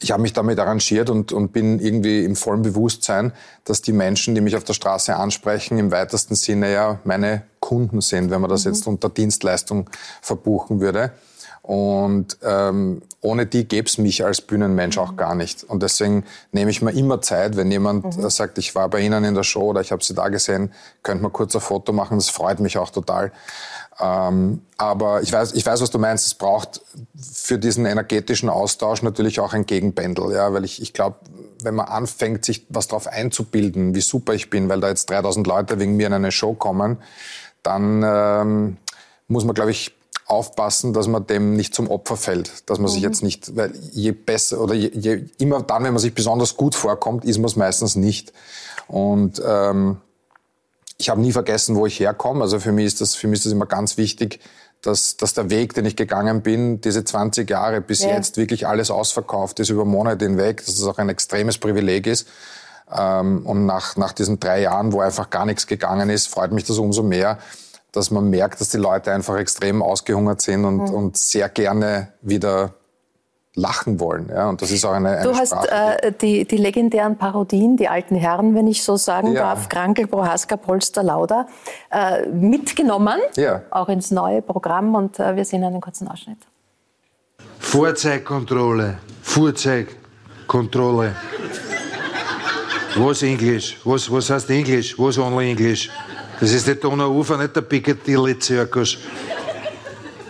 [0.01, 3.33] ich habe mich damit arrangiert und, und bin irgendwie im vollen Bewusstsein,
[3.65, 8.01] dass die Menschen, die mich auf der Straße ansprechen, im weitesten Sinne ja meine Kunden
[8.01, 8.73] sind, wenn man das mhm.
[8.73, 9.91] jetzt unter Dienstleistung
[10.23, 11.13] verbuchen würde.
[11.61, 15.65] Und ähm, ohne die gäbe es mich als Bühnenmensch auch gar nicht.
[15.65, 18.31] Und deswegen nehme ich mir immer Zeit, wenn jemand mhm.
[18.31, 21.23] sagt, ich war bei Ihnen in der Show oder ich habe Sie da gesehen, könnte
[21.23, 22.17] man kurz ein Foto machen.
[22.17, 23.33] Das freut mich auch total.
[24.01, 26.27] Ähm, aber ich weiß, ich weiß, was du meinst.
[26.27, 26.81] Es braucht
[27.21, 31.17] für diesen energetischen Austausch natürlich auch ein Gegenpendel, ja, weil ich, ich glaube,
[31.63, 35.47] wenn man anfängt, sich was darauf einzubilden, wie super ich bin, weil da jetzt 3000
[35.47, 36.97] Leute wegen mir in eine Show kommen,
[37.69, 38.77] dann ähm,
[39.29, 42.95] muss man, glaube ich, aufpassen, dass man dem nicht zum Opfer fällt, dass man mhm.
[42.95, 46.57] sich jetzt nicht, weil je besser oder je, je, immer dann, wenn man sich besonders
[46.57, 48.33] gut vorkommt, ist man es meistens nicht.
[48.87, 49.99] Und ähm,
[50.97, 52.43] ich habe nie vergessen, wo ich herkomme.
[52.43, 54.41] Also für mich ist das, für mich ist das immer ganz wichtig,
[54.81, 58.09] dass, dass der Weg, den ich gegangen bin, diese 20 Jahre bis ja.
[58.09, 62.29] jetzt wirklich alles ausverkauft ist über Monate hinweg, dass es auch ein extremes Privileg ist.
[62.97, 66.65] Ähm, und nach, nach diesen drei Jahren, wo einfach gar nichts gegangen ist, freut mich
[66.65, 67.39] das umso mehr,
[67.93, 70.95] dass man merkt, dass die Leute einfach extrem ausgehungert sind und, mhm.
[70.95, 72.75] und sehr gerne wieder
[73.59, 74.31] lachen wollen.
[74.33, 77.89] Ja, und das ist auch eine, eine Du hast äh, die, die legendären Parodien, die
[77.89, 79.43] alten Herren, wenn ich so sagen ja.
[79.43, 81.47] darf, Krankel, Prohaska, Polster, Lauda,
[81.91, 83.63] äh, mitgenommen, ja.
[83.71, 84.95] auch ins neue Programm.
[84.95, 86.39] Und äh, wir sehen einen kurzen Ausschnitt.
[87.59, 91.15] Fahrzeugkontrolle, Fahrzeugkontrolle.
[93.01, 93.77] Was Englisch?
[93.85, 94.99] Was, was heißt Englisch?
[94.99, 95.89] Was only Englisch?
[96.41, 98.99] Das ist der Donauufer, nicht der Piccadilly-Zirkus.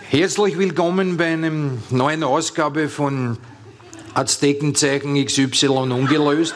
[0.07, 1.51] Herzlich willkommen bei einer
[1.89, 3.37] neuen Ausgabe von
[4.13, 6.53] Aztekenzeichen XY ungelöst.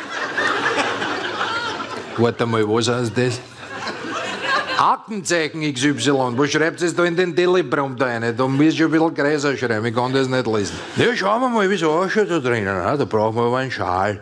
[2.18, 3.40] Warte mal, was heißt das?
[4.78, 6.38] Aktenzeichen XY.
[6.38, 8.38] Wo schreibt es da in den Teleprompter rein?
[8.38, 9.86] Da muss ich ein bisschen größer schreiben.
[9.88, 10.76] Ich kann das nicht lesen.
[10.96, 12.68] Ja, schauen wir mal, wie es ausschaut da drinnen.
[13.00, 14.20] Da brauchen wir aber einen Schal.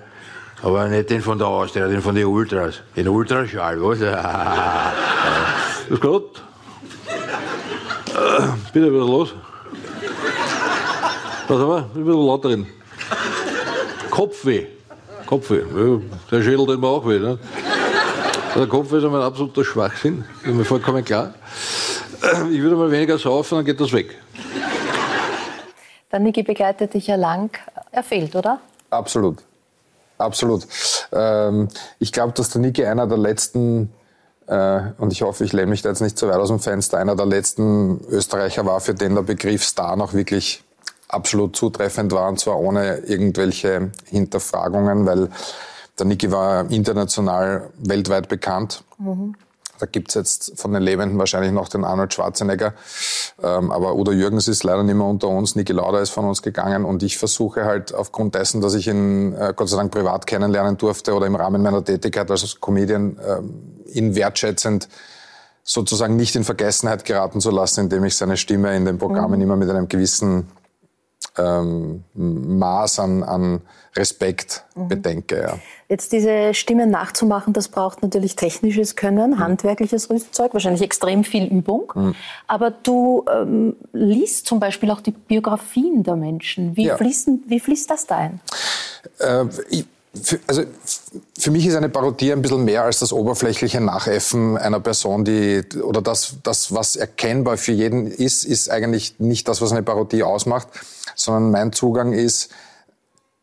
[0.63, 2.82] Aber nicht den von der Austria, den von den Ultras.
[2.95, 4.00] Den Ultraschal, was?
[5.89, 6.41] Das Gott.
[8.71, 9.36] Bitte, was los?
[11.47, 11.89] Was haben wir?
[11.95, 12.67] Ein bisschen lauter reden.
[14.10, 14.67] Kopfweh.
[15.26, 15.63] Kopfweh.
[15.76, 16.00] Ja,
[16.32, 17.19] der Schädel tut mir auch weh.
[17.19, 17.38] Ne?
[18.56, 20.24] Der Kopf ist einmal ein absoluter Schwachsinn.
[20.41, 21.34] Das ist mir vollkommen klar.
[22.52, 24.17] Ich würde mal weniger saufen, dann geht das weg.
[26.12, 27.50] Der Niki begleitet dich ja lang.
[27.91, 28.62] Er fehlt, oder?
[28.89, 29.38] Absolut.
[30.21, 30.67] Absolut.
[31.12, 31.67] Ähm,
[31.99, 33.91] ich glaube, dass der Niki einer der letzten,
[34.47, 36.97] äh, und ich hoffe, ich lehne mich da jetzt nicht zu weit aus dem Fenster,
[36.97, 40.63] einer der letzten Österreicher war, für den der Begriff Star noch wirklich
[41.07, 45.29] absolut zutreffend war, und zwar ohne irgendwelche Hinterfragungen, weil
[45.99, 48.84] der Niki war international weltweit bekannt.
[48.97, 49.36] Mhm.
[49.82, 52.74] Da gibt's jetzt von den Lebenden wahrscheinlich noch den Arnold Schwarzenegger.
[53.41, 55.56] Ähm, aber Udo Jürgens ist leider nicht mehr unter uns.
[55.56, 56.86] Niki Lauda ist von uns gegangen.
[56.86, 60.78] Und ich versuche halt aufgrund dessen, dass ich ihn äh, Gott sei Dank privat kennenlernen
[60.78, 64.88] durfte oder im Rahmen meiner Tätigkeit als Comedian, äh, ihn wertschätzend
[65.63, 69.41] sozusagen nicht in Vergessenheit geraten zu lassen, indem ich seine Stimme in den Programmen mhm.
[69.41, 70.48] immer mit einem gewissen
[71.38, 73.62] ähm, Maß an, an
[73.95, 74.88] Respekt mhm.
[74.88, 75.41] bedenke.
[75.41, 75.60] Ja.
[75.89, 79.39] Jetzt diese Stimmen nachzumachen, das braucht natürlich technisches Können, mhm.
[79.39, 81.91] handwerkliches Rüstzeug, wahrscheinlich extrem viel Übung.
[81.93, 82.15] Mhm.
[82.47, 86.75] Aber du ähm, liest zum Beispiel auch die Biografien der Menschen.
[86.77, 86.97] Wie, ja.
[86.97, 88.39] fließen, wie fließt das da ein?
[89.19, 89.86] Äh, ich,
[90.47, 90.63] also
[91.41, 95.63] für mich ist eine Parodie ein bisschen mehr als das oberflächliche Nachäffen einer Person, die
[95.82, 100.21] oder das, das, was erkennbar für jeden ist, ist eigentlich nicht das, was eine Parodie
[100.21, 100.67] ausmacht,
[101.15, 102.51] sondern mein Zugang ist,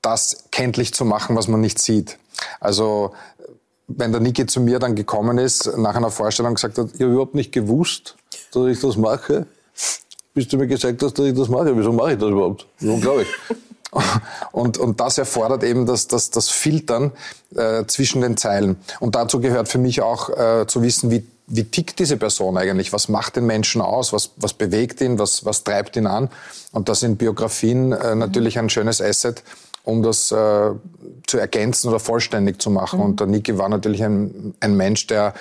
[0.00, 2.18] das kenntlich zu machen, was man nicht sieht.
[2.61, 3.14] Also
[3.88, 7.12] wenn der Niki zu mir dann gekommen ist, nach einer Vorstellung gesagt hat, ich habe
[7.12, 8.14] überhaupt nicht gewusst,
[8.52, 9.46] dass ich das mache,
[10.34, 11.76] bis du mir gesagt hast, dass ich das mache.
[11.76, 12.64] Wieso mache ich das überhaupt?
[12.80, 13.26] Unglaublich.
[14.53, 17.12] Und, und das erfordert eben das, das, das Filtern
[17.55, 18.77] äh, zwischen den Zeilen.
[19.01, 22.92] Und dazu gehört für mich auch äh, zu wissen, wie wie tickt diese Person eigentlich?
[22.92, 24.12] Was macht den Menschen aus?
[24.12, 25.18] Was, was bewegt ihn?
[25.18, 26.29] Was, was treibt ihn an?
[26.72, 29.42] Und da sind Biografien äh, natürlich ein schönes Asset,
[29.83, 30.70] um das äh,
[31.27, 33.01] zu ergänzen oder vollständig zu machen.
[33.01, 33.05] Mhm.
[33.07, 35.33] Und der Niki war natürlich ein, ein Mensch, der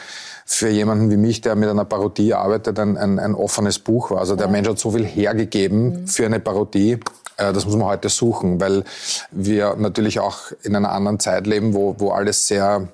[0.46, 4.20] für jemanden wie mich, der mit einer Parodie arbeitet, ein, ein, ein offenes Buch war.
[4.20, 4.52] Also der ja.
[4.52, 6.08] Mensch hat so viel hergegeben mhm.
[6.08, 7.00] für eine Parodie.
[7.38, 8.84] Äh, das muss man heute suchen, weil
[9.32, 12.90] wir natürlich auch in einer anderen Zeit leben, wo, wo alles sehr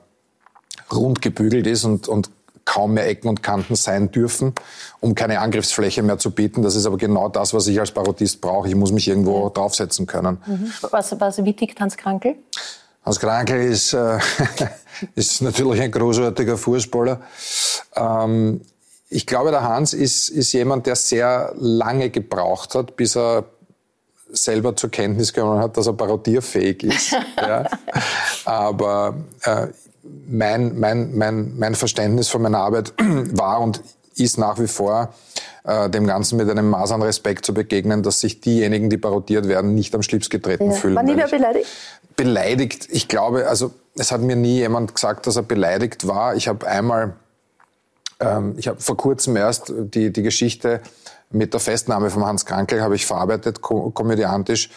[0.91, 2.29] rund gebügelt ist und, und
[2.65, 4.53] kaum mehr Ecken und Kanten sein dürfen,
[5.01, 6.61] um keine Angriffsfläche mehr zu bieten.
[6.61, 8.67] Das ist aber genau das, was ich als Parodist brauche.
[8.69, 9.53] Ich muss mich irgendwo mhm.
[9.53, 10.41] draufsetzen können.
[10.45, 10.71] Mhm.
[10.91, 12.35] Was, was, wie tickt Hans Krankel?
[13.05, 14.17] Hans Krankel ist, äh,
[15.15, 17.21] ist natürlich ein großartiger Fußballer.
[17.95, 18.61] Ähm,
[19.09, 23.43] ich glaube, der Hans ist, ist jemand, der sehr lange gebraucht hat, bis er
[24.33, 27.11] selber zur Kenntnis genommen hat, dass er parodierfähig ist.
[27.37, 27.67] ja.
[28.45, 29.67] Aber äh,
[30.27, 33.81] mein, mein, mein, mein Verständnis von meiner Arbeit war und
[34.15, 35.13] ist nach wie vor,
[35.63, 39.47] äh, dem Ganzen mit einem Maß an Respekt zu begegnen, dass sich diejenigen, die parodiert
[39.47, 40.77] werden, nicht am Schlips getreten ja.
[40.77, 40.95] fühlen.
[40.95, 41.67] War nie wer beleidigt?
[42.15, 46.35] Beleidigt, ich glaube, also es hat mir nie jemand gesagt, dass er beleidigt war.
[46.35, 47.15] Ich habe einmal,
[48.19, 50.81] ähm, ich habe vor kurzem erst die, die Geschichte
[51.33, 54.69] mit der Festnahme von Hans Krankel habe ich verarbeitet, ko komödiantisch.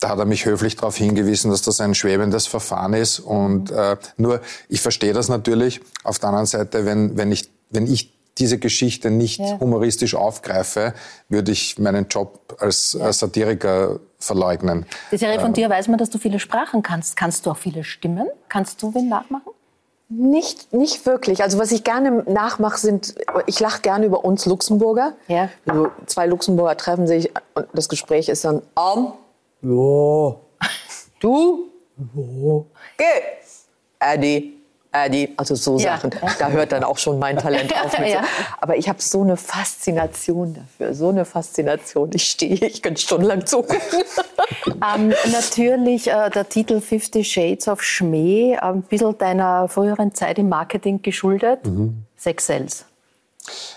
[0.00, 3.18] Da hat er mich höflich darauf hingewiesen, dass das ein schwebendes Verfahren ist.
[3.18, 5.80] Und äh, nur, ich verstehe das natürlich.
[6.04, 9.58] Auf der anderen Seite, wenn, wenn, ich, wenn ich diese Geschichte nicht ja.
[9.58, 10.94] humoristisch aufgreife,
[11.28, 13.06] würde ich meinen Job als, ja.
[13.06, 14.86] als Satiriker verleugnen.
[15.10, 17.16] Die Serie von äh, dir weiß man, dass du viele Sprachen kannst.
[17.16, 18.28] Kannst du auch viele Stimmen?
[18.48, 19.52] Kannst du wen nachmachen?
[20.10, 21.42] Nicht, nicht wirklich.
[21.42, 23.14] Also was ich gerne nachmache, sind,
[23.46, 25.12] ich lache gerne über uns Luxemburger.
[25.26, 25.50] Ja.
[25.66, 29.12] Also zwei Luxemburger treffen sich und das Gespräch ist dann, Arm,
[29.60, 30.36] ja.
[31.20, 31.66] Du,
[32.14, 32.64] ja.
[32.96, 33.04] Geh,
[33.98, 34.57] Eddie,
[34.90, 35.96] Eddie, also so ja.
[35.96, 36.10] Sachen.
[36.38, 37.98] Da hört dann auch schon mein Talent auf.
[37.98, 38.22] Mit ja.
[38.60, 42.10] Aber ich habe so eine Faszination dafür, so eine Faszination.
[42.14, 43.78] Ich stehe, ich könnte stundenlang zugucken.
[44.66, 50.38] ähm, natürlich äh, der Titel Fifty Shades of Schmäh, äh, ein bisschen deiner früheren Zeit
[50.38, 51.66] im Marketing geschuldet.
[51.66, 52.04] Mhm.
[52.16, 52.87] Sex Sales.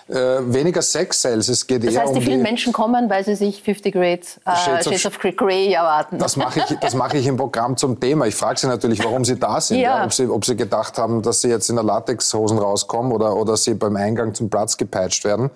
[0.07, 0.15] Äh,
[0.53, 3.62] weniger Sex-Sales, es geht das eher heißt, um die vielen Menschen kommen, weil sie sich
[3.62, 6.17] 50 Grades, äh, Shades, Shades of, of Grey erwarten.
[6.17, 8.25] Das mache ich, das mache ich im Programm zum Thema.
[8.25, 9.79] Ich frage sie natürlich, warum sie da sind.
[9.79, 9.99] Ja.
[9.99, 13.36] Ja, ob, sie, ob sie gedacht haben, dass sie jetzt in der Latexhosen rauskommen oder,
[13.36, 15.49] oder sie beim Eingang zum Platz gepeitscht werden.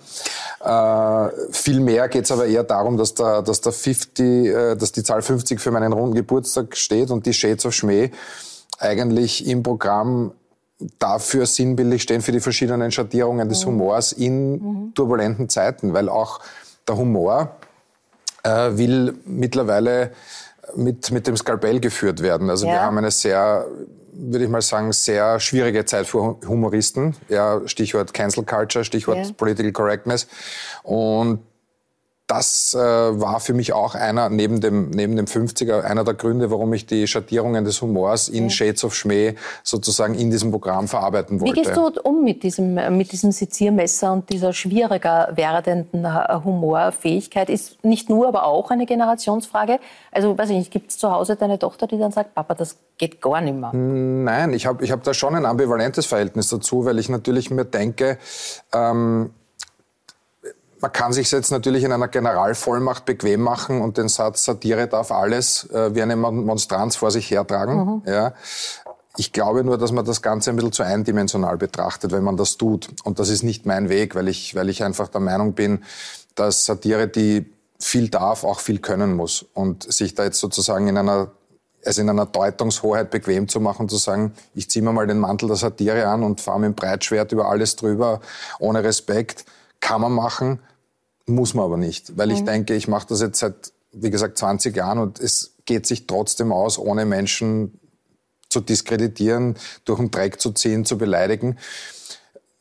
[0.63, 4.91] Äh, viel mehr geht es aber eher darum, dass, der, dass, der 50, äh, dass
[4.91, 8.11] die Zahl 50 für meinen runden Geburtstag steht und die Shades of Schmäh
[8.79, 10.31] eigentlich im Programm
[10.99, 13.69] dafür sinnbildlich stehen, für die verschiedenen Schattierungen des mhm.
[13.69, 14.93] Humors in mhm.
[14.93, 16.39] turbulenten Zeiten, weil auch
[16.87, 17.55] der Humor
[18.43, 20.11] äh, will mittlerweile
[20.75, 22.49] mit, mit dem Skalpell geführt werden.
[22.49, 22.73] Also ja.
[22.73, 23.65] wir haben eine sehr,
[24.11, 27.15] würde ich mal sagen, sehr schwierige Zeit für Humoristen.
[27.29, 29.33] Ja, Stichwort Cancel Culture, Stichwort ja.
[29.37, 30.27] Political Correctness.
[30.83, 31.39] Und
[32.27, 36.49] das äh, war für mich auch einer, neben dem, neben dem 50er, einer der Gründe,
[36.49, 38.49] warum ich die Schattierungen des Humors in.
[38.49, 41.55] Shades of Schmäh sozusagen in diesem Programm verarbeiten wollte.
[41.55, 47.49] Wie gehst du um mit diesem, mit diesem Seziermesser und dieser schwieriger werdenden äh, Humorfähigkeit?
[47.49, 49.79] Ist nicht nur, aber auch eine Generationsfrage.
[50.11, 52.77] Also, weiß ich nicht, gibt es zu Hause deine Tochter, die dann sagt, Papa, das
[52.97, 53.71] geht gar nicht mehr?
[53.73, 57.65] Nein, ich habe ich hab da schon ein ambivalentes Verhältnis dazu, weil ich natürlich mir
[57.65, 58.17] denke,
[58.73, 59.31] ähm,
[60.85, 65.11] man kann sich jetzt natürlich in einer Generalvollmacht bequem machen und den Satz Satire darf
[65.11, 67.75] alles äh, wie eine Monstranz vor sich hertragen.
[67.75, 68.01] Mhm.
[68.05, 68.33] Ja.
[69.17, 72.57] Ich glaube nur, dass man das Ganze ein bisschen zu eindimensional betrachtet, wenn man das
[72.57, 72.89] tut.
[73.03, 75.83] Und das ist nicht mein Weg, weil ich, weil ich einfach der Meinung bin,
[76.35, 79.43] dass Satire, die viel darf, auch viel können muss.
[79.55, 81.31] Und sich da jetzt sozusagen in einer
[81.83, 85.47] also in einer Deutungshoheit bequem zu machen, zu sagen, ich ziehe mir mal den Mantel
[85.47, 88.21] der Satire an und fahre mit dem Breitschwert über alles drüber,
[88.59, 89.45] ohne Respekt
[89.85, 90.59] kann man machen,
[91.25, 92.45] muss man aber nicht, weil ich mhm.
[92.45, 96.51] denke, ich mache das jetzt seit, wie gesagt, 20 Jahren und es geht sich trotzdem
[96.51, 97.79] aus, ohne Menschen
[98.49, 101.57] zu diskreditieren, durch den Dreck zu ziehen, zu beleidigen.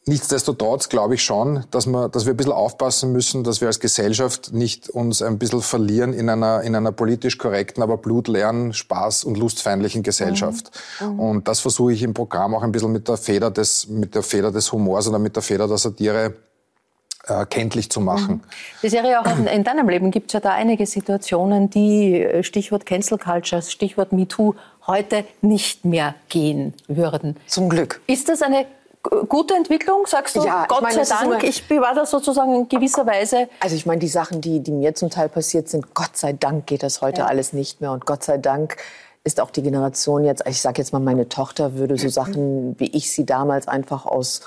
[0.07, 3.81] Nichtsdestotrotz glaube ich schon, dass, wir, dass wir ein bisschen aufpassen müssen, dass wir als
[3.81, 9.25] Gesellschaft nicht uns ein bisschen verlieren in einer, in einer politisch korrekten, aber blutleeren, spaß-
[9.25, 10.73] und lustfeindlichen Gesellschaft.
[11.01, 11.07] Mhm.
[11.07, 11.21] Mhm.
[11.21, 14.23] Und das versuche ich im Programm auch ein bisschen mit der Feder des, mit der
[14.23, 16.35] Feder des Humors oder mit der Feder der Satire
[17.27, 18.35] äh, kenntlich zu machen.
[18.35, 18.41] Mhm.
[18.83, 22.43] Die Serie auch in, in deinem Leben gibt es ja da einige Situationen, die äh,
[22.43, 24.55] Stichwort Cancel Culture, Stichwort MeToo
[24.87, 27.37] heute nicht mehr gehen würden.
[27.47, 28.01] Zum Glück.
[28.07, 28.67] Ist das eine
[29.29, 30.45] gute Entwicklung, sagst du?
[30.45, 31.43] Ja, Gott ich mein, sei Dank.
[31.45, 33.49] Ich war da sozusagen in gewisser Weise.
[33.61, 36.67] Also ich meine, die Sachen, die, die mir zum Teil passiert sind, Gott sei Dank
[36.67, 37.27] geht das heute ja.
[37.27, 37.93] alles nicht mehr.
[37.93, 38.77] Und Gott sei Dank
[39.25, 42.91] ist auch die Generation jetzt, ich sage jetzt mal, meine Tochter würde so Sachen, wie
[42.95, 44.43] ich sie damals einfach aus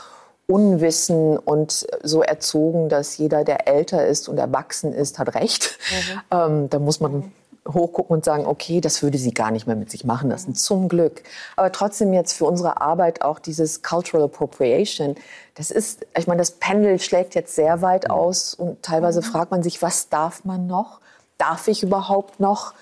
[0.48, 5.78] Unwissen und so erzogen, dass jeder, der älter ist und erwachsen ist, hat Recht.
[5.92, 6.22] Mhm.
[6.32, 7.32] Ähm, da muss man
[7.74, 10.88] hochgucken und sagen, okay, das würde sie gar nicht mehr mit sich machen lassen, zum
[10.88, 11.24] Glück.
[11.56, 15.16] Aber trotzdem jetzt für unsere Arbeit auch dieses Cultural Appropriation,
[15.56, 18.12] das ist, ich meine, das Pendel schlägt jetzt sehr weit mhm.
[18.12, 19.26] aus und teilweise mhm.
[19.26, 21.00] fragt man sich, was darf man noch?
[21.38, 22.74] Darf ich überhaupt noch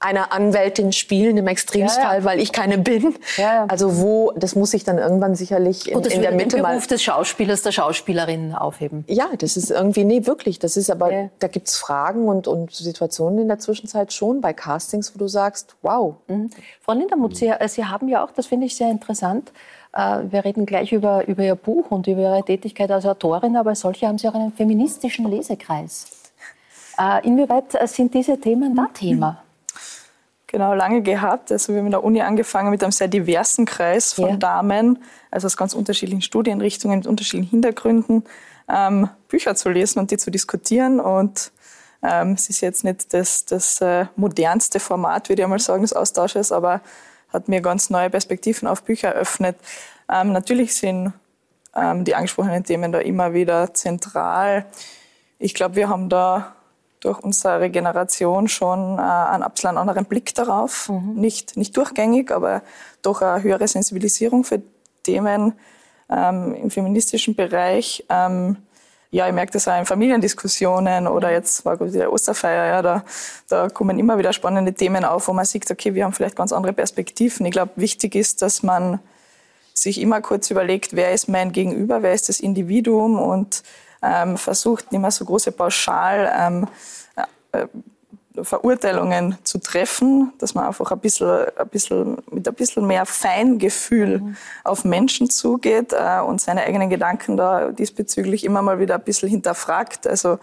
[0.00, 2.24] einer Anwältin spielen im Extremfall, ja, ja.
[2.24, 3.16] weil ich keine bin.
[3.36, 6.86] Ja, also wo, das muss ich dann irgendwann sicherlich in, in der Mitte den Beruf
[6.86, 9.04] des Schauspielers, der Schauspielerin aufheben.
[9.08, 10.58] Ja, das ist irgendwie, nee, wirklich.
[10.60, 15.14] Das ist aber, da gibt's Fragen und, und Situationen in der Zwischenzeit schon bei Castings,
[15.14, 16.14] wo du sagst, wow.
[16.28, 16.50] Mhm.
[16.80, 19.52] Frau Lindermuth, Sie, äh, Sie haben ja auch, das finde ich sehr interessant,
[19.92, 23.70] äh, wir reden gleich über, über Ihr Buch und über Ihre Tätigkeit als Autorin, aber
[23.70, 26.06] als solche haben Sie auch einen feministischen Lesekreis.
[26.98, 29.42] Äh, inwieweit sind diese Themen da Thema?
[30.50, 31.52] Genau, lange gehabt.
[31.52, 34.36] Also wir haben in der Uni angefangen mit einem sehr diversen Kreis von ja.
[34.36, 34.98] Damen,
[35.30, 38.24] also aus ganz unterschiedlichen Studienrichtungen, mit unterschiedlichen Hintergründen,
[38.66, 41.00] ähm, Bücher zu lesen und die zu diskutieren.
[41.00, 41.52] Und
[42.02, 45.92] ähm, es ist jetzt nicht das, das äh, modernste Format, würde ich mal sagen, des
[45.92, 46.80] Austausches, aber
[47.30, 49.56] hat mir ganz neue Perspektiven auf Bücher eröffnet.
[50.10, 51.12] Ähm, natürlich sind
[51.76, 54.64] ähm, die angesprochenen Themen da immer wieder zentral.
[55.38, 56.54] Ich glaube, wir haben da
[57.00, 60.88] durch unsere Generation schon äh, einen absolut anderen Blick darauf.
[60.88, 61.14] Mhm.
[61.14, 62.62] Nicht, nicht durchgängig, aber
[63.02, 64.62] doch eine höhere Sensibilisierung für
[65.02, 65.54] Themen
[66.10, 68.04] ähm, im feministischen Bereich.
[68.08, 68.56] Ähm,
[69.10, 73.04] ja, ich merke das auch in Familiendiskussionen oder jetzt war gut die Osterfeier, ja, da,
[73.48, 76.52] da kommen immer wieder spannende Themen auf, wo man sieht, okay, wir haben vielleicht ganz
[76.52, 77.46] andere Perspektiven.
[77.46, 79.00] Ich glaube, wichtig ist, dass man
[79.72, 83.62] sich immer kurz überlegt, wer ist mein Gegenüber, wer ist das Individuum und
[84.36, 86.68] versucht nicht mehr so große Pauschal ähm,
[87.52, 87.66] äh,
[88.44, 94.20] Verurteilungen zu treffen, dass man einfach ein bisschen, ein bisschen mit ein bisschen mehr Feingefühl
[94.20, 94.36] mhm.
[94.64, 99.28] auf Menschen zugeht äh, und seine eigenen Gedanken da diesbezüglich immer mal wieder ein bisschen
[99.28, 100.06] hinterfragt.
[100.06, 100.38] Also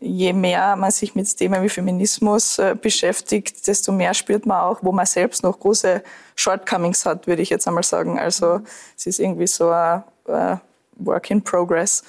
[0.00, 4.80] je mehr man sich mit Themen wie Feminismus äh, beschäftigt, desto mehr spürt man auch,
[4.82, 6.02] wo man selbst noch große
[6.34, 8.18] Shortcomings hat, würde ich jetzt einmal sagen.
[8.18, 8.60] Also
[8.96, 10.60] es ist irgendwie so ein, ein
[11.06, 12.02] Work in Progress.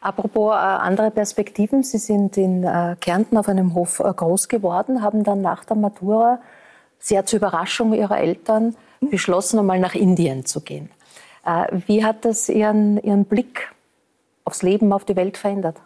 [0.00, 5.02] Apropos äh, andere Perspektiven, Sie sind in äh, Kärnten auf einem Hof äh, groß geworden,
[5.02, 6.40] haben dann nach der Matura
[6.98, 10.90] sehr zur Überraschung Ihrer Eltern beschlossen, einmal nach Indien zu gehen.
[11.44, 13.72] Äh, wie hat das Ihren, Ihren Blick
[14.44, 15.76] aufs Leben, auf die Welt verändert?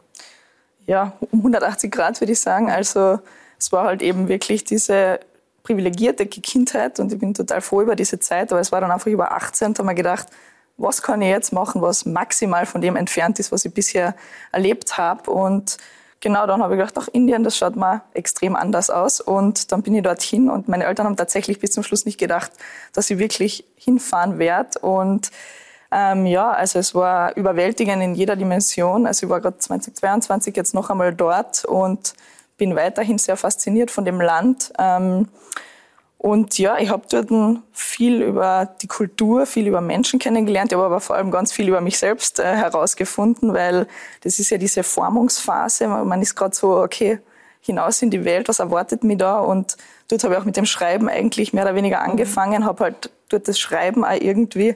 [0.87, 2.71] Ja, um 180 Grad würde ich sagen.
[2.71, 3.19] Also
[3.59, 5.21] es war halt eben wirklich diese
[5.63, 9.09] privilegierte Kindheit und ich bin total froh über diese Zeit, aber es war dann einfach
[9.09, 10.29] über 18 da haben wir gedacht,
[10.77, 14.14] was kann ich jetzt machen, was maximal von dem entfernt ist, was ich bisher
[14.53, 15.31] erlebt habe.
[15.31, 15.79] Und
[16.20, 19.20] genau dann habe ich gedacht, ach, Indien, das schaut mal extrem anders aus.
[19.20, 22.53] Und dann bin ich dorthin und meine Eltern haben tatsächlich bis zum Schluss nicht gedacht,
[22.93, 24.79] dass ich wirklich hinfahren werde.
[24.81, 25.31] Und
[25.91, 29.07] ähm, ja, also es war überwältigend in jeder Dimension.
[29.07, 32.14] Also ich war gerade 2022 jetzt noch einmal dort und
[32.59, 34.72] bin weiterhin sehr fasziniert von dem Land.
[34.79, 35.29] Ähm,
[36.27, 37.31] und ja, ich habe dort
[37.72, 41.81] viel über die Kultur, viel über Menschen kennengelernt, aber, aber vor allem ganz viel über
[41.81, 43.87] mich selbst äh, herausgefunden, weil
[44.22, 45.87] das ist ja diese Formungsphase.
[45.87, 47.20] Man ist gerade so, okay,
[47.61, 49.39] hinaus in die Welt, was erwartet mich da?
[49.39, 49.77] Und
[50.09, 53.47] dort habe ich auch mit dem Schreiben eigentlich mehr oder weniger angefangen, habe halt dort
[53.47, 54.74] das Schreiben auch irgendwie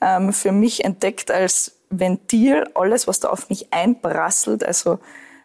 [0.00, 5.00] ähm, für mich entdeckt als Ventil, alles, was da auf mich einprasselt, also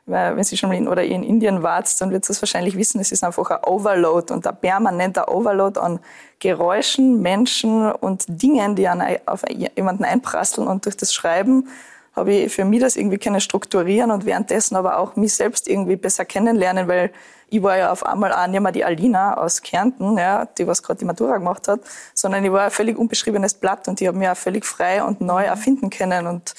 [0.08, 2.99] weil wenn Sie schon mal in, oder in Indien wart, dann wird es wahrscheinlich wissen,
[3.01, 5.99] es ist einfach ein Overload und ein permanenter Overload an
[6.39, 10.68] Geräuschen, Menschen und Dingen, die an, auf jemanden einprasseln.
[10.68, 11.68] Und durch das Schreiben
[12.16, 15.97] habe ich für mich das irgendwie können strukturieren und währenddessen aber auch mich selbst irgendwie
[15.97, 17.12] besser kennenlernen, weil
[17.49, 20.84] ich war ja auf einmal auch nicht mehr die Alina aus Kärnten, ja, die was
[20.84, 21.82] gerade die Matura gemacht hat,
[22.14, 25.22] sondern ich war ein völlig unbeschriebenes Blatt und ich habe mich auch völlig frei und
[25.22, 26.28] neu erfinden können.
[26.28, 26.55] Und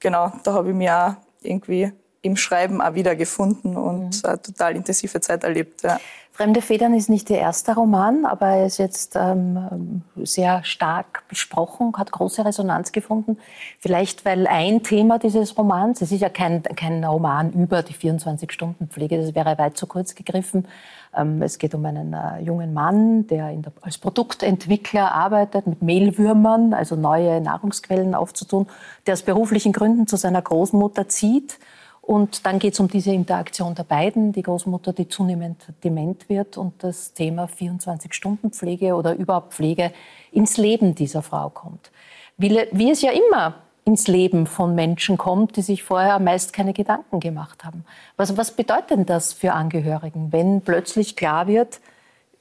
[0.00, 1.92] genau, da habe ich mich auch irgendwie
[2.22, 4.42] im Schreiben auch wieder gefunden und mhm.
[4.42, 5.82] total intensive Zeit erlebt.
[5.82, 5.98] Ja.
[6.36, 11.94] Fremde Federn ist nicht der erste Roman, aber er ist jetzt ähm, sehr stark besprochen,
[11.96, 13.38] hat große Resonanz gefunden.
[13.78, 19.16] Vielleicht, weil ein Thema dieses Romans, es ist ja kein, kein Roman über die 24-Stunden-Pflege,
[19.16, 20.68] das wäre weit zu kurz gegriffen.
[21.16, 26.74] Ähm, es geht um einen äh, jungen Mann, der der, als Produktentwickler arbeitet, mit Mehlwürmern,
[26.74, 28.66] also neue Nahrungsquellen aufzutun,
[29.06, 31.58] der aus beruflichen Gründen zu seiner Großmutter zieht
[32.06, 36.56] und dann geht es um diese Interaktion der beiden, die Großmutter, die zunehmend dement wird
[36.56, 39.92] und das Thema 24-Stunden-Pflege oder überhaupt Pflege
[40.30, 41.90] ins Leben dieser Frau kommt.
[42.36, 46.72] Wie, wie es ja immer ins Leben von Menschen kommt, die sich vorher meist keine
[46.72, 47.84] Gedanken gemacht haben.
[48.16, 51.80] Was, was bedeutet denn das für Angehörigen, wenn plötzlich klar wird,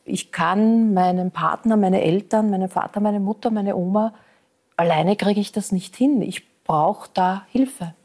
[0.04, 4.14] ich kann meinen Partner, meine Eltern, meinen Vater, meine Mutter, meine Oma,
[4.78, 6.22] alleine kriege ich das nicht hin.
[6.22, 7.96] Ich brauche da Hilfe.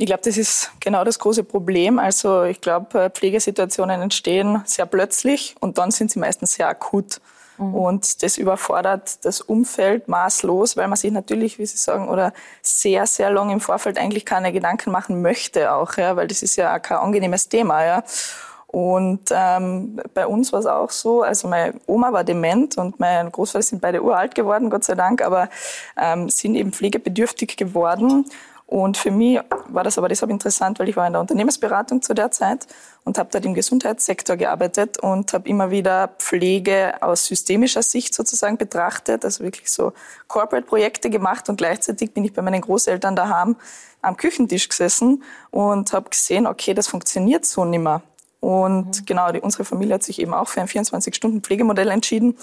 [0.00, 1.98] Ich glaube, das ist genau das große Problem.
[1.98, 7.20] Also ich glaube, äh, Pflegesituationen entstehen sehr plötzlich und dann sind sie meistens sehr akut.
[7.58, 7.74] Mhm.
[7.74, 12.32] Und das überfordert das Umfeld maßlos, weil man sich natürlich, wie Sie sagen, oder
[12.62, 16.56] sehr, sehr lang im Vorfeld eigentlich keine Gedanken machen möchte auch, ja, weil das ist
[16.56, 18.02] ja kein angenehmes Thema, ja.
[18.68, 23.30] Und ähm, bei uns war es auch so, also meine Oma war dement und mein
[23.30, 25.50] Großvater sind beide uralt geworden, Gott sei Dank, aber
[26.00, 28.24] ähm, sind eben pflegebedürftig geworden.
[28.70, 32.14] Und für mich war das aber deshalb interessant, weil ich war in der Unternehmensberatung zu
[32.14, 32.68] der Zeit
[33.04, 38.58] und habe dort im Gesundheitssektor gearbeitet und habe immer wieder Pflege aus systemischer Sicht sozusagen
[38.58, 39.92] betrachtet, also wirklich so
[40.28, 43.56] Corporate-Projekte gemacht und gleichzeitig bin ich bei meinen Großeltern daheim
[44.02, 48.02] am Küchentisch gesessen und habe gesehen, okay, das funktioniert so nimmer.
[48.38, 49.04] Und mhm.
[49.04, 52.38] genau, die, unsere Familie hat sich eben auch für ein 24-Stunden-Pflegemodell entschieden.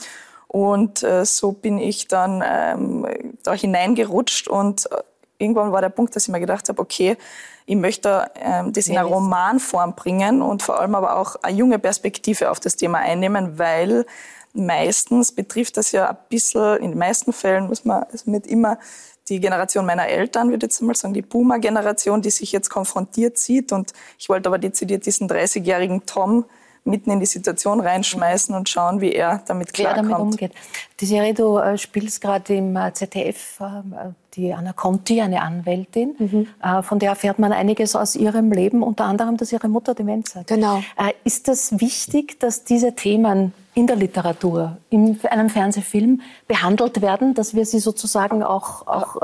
[0.50, 3.08] Und äh, so bin ich dann ähm,
[3.44, 4.98] da hineingerutscht und äh,
[5.38, 7.18] irgendwann war der Punkt, dass ich mir gedacht habe, okay,
[7.66, 11.80] ich möchte ähm, das in eine Romanform bringen und vor allem aber auch eine junge
[11.80, 14.06] Perspektive auf das Thema einnehmen, weil
[14.54, 18.80] meistens betrifft das ja ein bisschen, in den meisten Fällen muss man also nicht immer
[19.30, 23.38] die Generation meiner Eltern, würde ich jetzt mal sagen, die Boomer-Generation, die sich jetzt konfrontiert
[23.38, 23.74] sieht.
[23.74, 26.46] Und ich wollte aber dezidiert diesen 30-jährigen Tom
[26.88, 30.08] mitten in die Situation reinschmeißen und schauen, wie er damit klarkommt.
[30.08, 30.52] Wie er damit umgeht.
[31.00, 36.16] Die Serie, du äh, spielst gerade im äh, ZDF äh, die Anna Conti, eine Anwältin,
[36.20, 36.84] mhm.
[36.84, 40.46] von der erfährt man einiges aus ihrem Leben, unter anderem, dass ihre Mutter Demenz hat.
[40.46, 40.84] Genau.
[41.24, 47.54] Ist das wichtig, dass diese Themen in der Literatur, in einem Fernsehfilm behandelt werden, dass
[47.54, 49.18] wir sie sozusagen auch, auch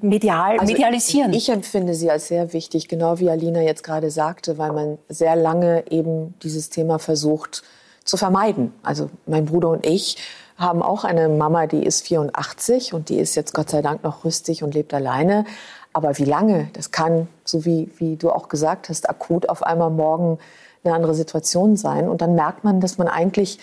[0.00, 1.32] medial, also medialisieren?
[1.32, 5.36] Ich empfinde sie als sehr wichtig, genau wie Alina jetzt gerade sagte, weil man sehr
[5.36, 7.62] lange eben dieses Thema versucht
[8.02, 8.72] zu vermeiden.
[8.82, 10.16] Also mein Bruder und ich
[10.56, 14.24] haben auch eine Mama, die ist 84 und die ist jetzt Gott sei Dank noch
[14.24, 15.44] rüstig und lebt alleine.
[15.92, 16.70] Aber wie lange?
[16.72, 20.40] Das kann, so wie, wie du auch gesagt hast, akut auf einmal morgen
[20.82, 22.08] eine andere Situation sein.
[22.08, 23.60] Und dann merkt man, dass man eigentlich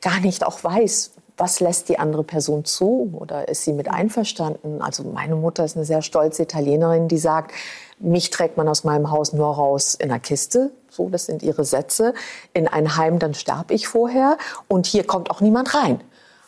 [0.00, 4.82] gar nicht auch weiß, was lässt die andere Person zu oder ist sie mit einverstanden?
[4.82, 7.52] Also meine Mutter ist eine sehr stolze Italienerin, die sagt,
[8.00, 10.72] mich trägt man aus meinem Haus nur raus in einer Kiste.
[10.88, 12.14] So, das sind ihre Sätze.
[12.54, 14.36] In ein Heim, dann sterbe ich vorher.
[14.66, 16.00] Und hier kommt auch niemand rein.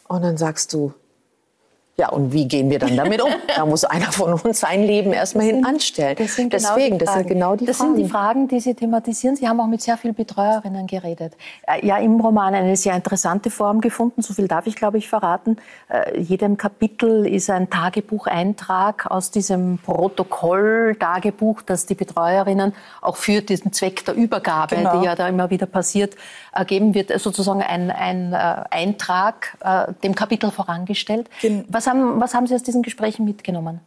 [0.09, 0.93] Und dann sagst du,
[2.01, 3.31] Ja, und wie gehen wir dann damit um?
[3.57, 6.17] Da muss einer von uns sein Leben erstmal hin anstellen.
[6.19, 7.35] Das sind genau Deswegen, die das sind Fragen.
[7.35, 7.95] genau die das Fragen.
[7.97, 9.37] sind die Fragen, die Sie thematisieren.
[9.37, 11.35] Sie haben auch mit sehr vielen Betreuerinnen geredet.
[11.67, 14.23] Äh, Ja, im Roman eine sehr interessante Form gefunden.
[14.23, 15.57] So viel darf ich, glaube ich, verraten.
[15.89, 22.73] Äh, jedem Kapitel ist ein Tagebucheintrag aus diesem Protokoll-Tagebuch, das die Betreuerinnen
[23.03, 25.01] auch für diesen Zweck der Übergabe, Genau.
[25.01, 26.15] die ja da immer wieder passiert,
[26.55, 28.37] äh, geben wird, äh, sozusagen ein, ein äh,
[28.71, 31.29] Eintrag äh, dem Kapitel vorangestellt.
[31.41, 33.81] Gen- Was haben, was haben Sie aus diesen Gesprächen mitgenommen?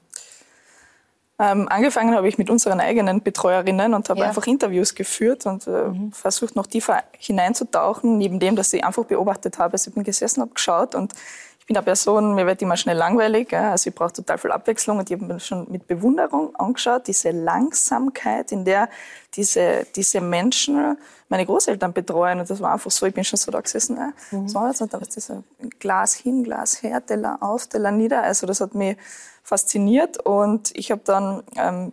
[1.40, 4.28] Ähm, angefangen habe ich mit unseren eigenen Betreuerinnen und habe Ja.
[4.28, 9.58] einfach Interviews geführt und äh, versucht noch tiefer hineinzutauchen, neben dem, dass ich einfach beobachtet
[9.58, 9.74] habe.
[9.74, 11.14] Also ich bin gesessen, habe geschaut und
[11.60, 13.52] ich bin eine Person, mir wird immer schnell langweilig.
[13.52, 13.72] Ja?
[13.72, 17.32] Also ich brauche total viel Abwechslung und ich habe mir schon mit Bewunderung angeschaut, diese
[17.32, 18.88] Langsamkeit, in der
[19.36, 20.98] diese, diese Menschen
[21.34, 22.40] meine Großeltern betreuen.
[22.40, 24.70] Und das war einfach so, ich bin schon so da gesessen, ja, was machen wir
[24.70, 24.82] jetzt?
[24.84, 25.44] Und dann ist das so
[25.80, 28.22] Glas hin, Glas her, Teller auf, Teller nieder.
[28.22, 28.98] Also das hat mich
[29.42, 31.92] fasziniert und ich habe dann ähm,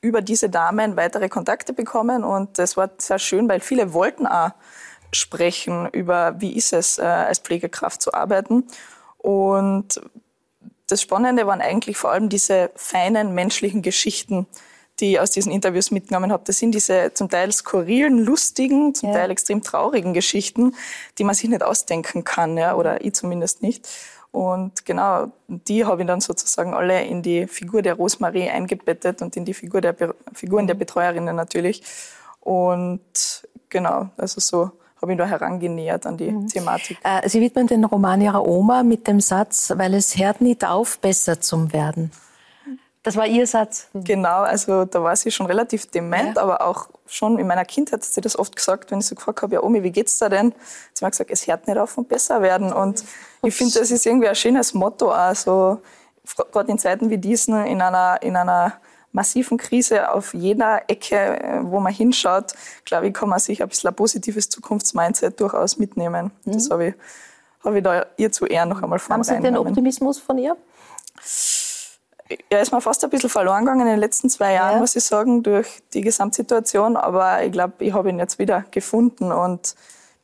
[0.00, 4.50] über diese Damen weitere Kontakte bekommen und das war sehr schön, weil viele wollten auch
[5.12, 8.64] sprechen über, wie ist es, äh, als Pflegekraft zu arbeiten.
[9.16, 10.00] Und
[10.88, 14.48] das Spannende waren eigentlich vor allem diese feinen menschlichen Geschichten,
[15.00, 16.42] die ich aus diesen Interviews mitgenommen habe.
[16.46, 20.74] Das sind diese zum Teil skurrilen, lustigen, zum Teil extrem traurigen Geschichten,
[21.18, 23.88] die man sich nicht ausdenken kann, ja, oder ich zumindest nicht.
[24.32, 29.34] Und genau, die habe ich dann sozusagen alle in die Figur der Rosmarie eingebettet und
[29.36, 31.82] in die Figur der Be Figuren der Betreuerinnen natürlich.
[32.40, 33.00] Und
[33.70, 36.98] genau, also so habe ich da herangenähert an die Thematik.
[37.02, 40.98] Äh, Sie widmen den Roman Ihrer Oma mit dem Satz, weil es hört nicht auf,
[40.98, 42.10] besser zum werden.
[43.06, 43.86] Das war Ihr Satz.
[43.94, 48.04] Genau, also da war sie schon relativ dement, aber auch schon in meiner Kindheit hat
[48.04, 50.52] sie das oft gesagt, wenn ich so gefragt habe, ja Omi, wie geht's da denn?
[50.92, 52.72] Sie hat gesagt, es hört nicht auf und besser werden.
[52.72, 53.04] Und
[53.44, 55.80] ich finde, das ist irgendwie ein schönes Motto, also
[56.50, 58.72] gerade in Zeiten wie diesen, in einer, in einer
[59.12, 62.54] massiven Krise auf jeder Ecke, äh, wo man hinschaut,
[62.84, 66.32] glaube ich, kann man sich ein bisschen ein positives Zukunftsmindset durchaus mitnehmen.
[66.44, 66.94] Das habe ich,
[67.62, 69.56] habe ich da ihr zu Ehren noch einmal Haben Sie den.
[69.56, 70.56] Optimismus von ihr?
[72.50, 74.80] Er ist mir fast ein bisschen verloren gegangen in den letzten zwei Jahren, Ja.
[74.80, 76.96] muss ich sagen, durch die Gesamtsituation.
[76.96, 79.74] Aber ich glaube, ich habe ihn jetzt wieder gefunden und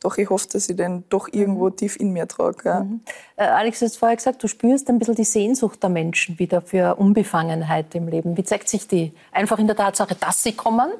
[0.01, 2.59] doch, ich hoffe, dass ich den doch irgendwo tief in mir trage.
[2.65, 2.87] Ja.
[3.37, 6.61] Äh, Alex, du hast vorher gesagt, du spürst ein bisschen die Sehnsucht der Menschen wieder
[6.61, 8.37] für Unbefangenheit im Leben.
[8.37, 9.13] Wie zeigt sich die?
[9.31, 10.91] Einfach in der Tatsache, dass sie kommen?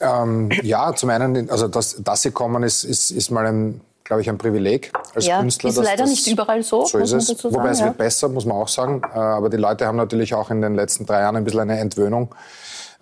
[0.00, 4.22] Ähm, ja, zum einen, also dass, dass sie kommen, ist, ist, ist mal ein, glaube
[4.22, 5.70] ich, ein Privileg als Ja, Künstler.
[5.70, 7.26] ist dass leider das, nicht überall so, So muss ist man es.
[7.28, 7.86] dazu Wobei sagen, es ja.
[7.86, 9.02] wird besser, muss man auch sagen.
[9.14, 11.78] Äh, Aber die Leute haben natürlich auch in den letzten drei Jahren ein bisschen eine
[11.78, 12.34] Entwöhnung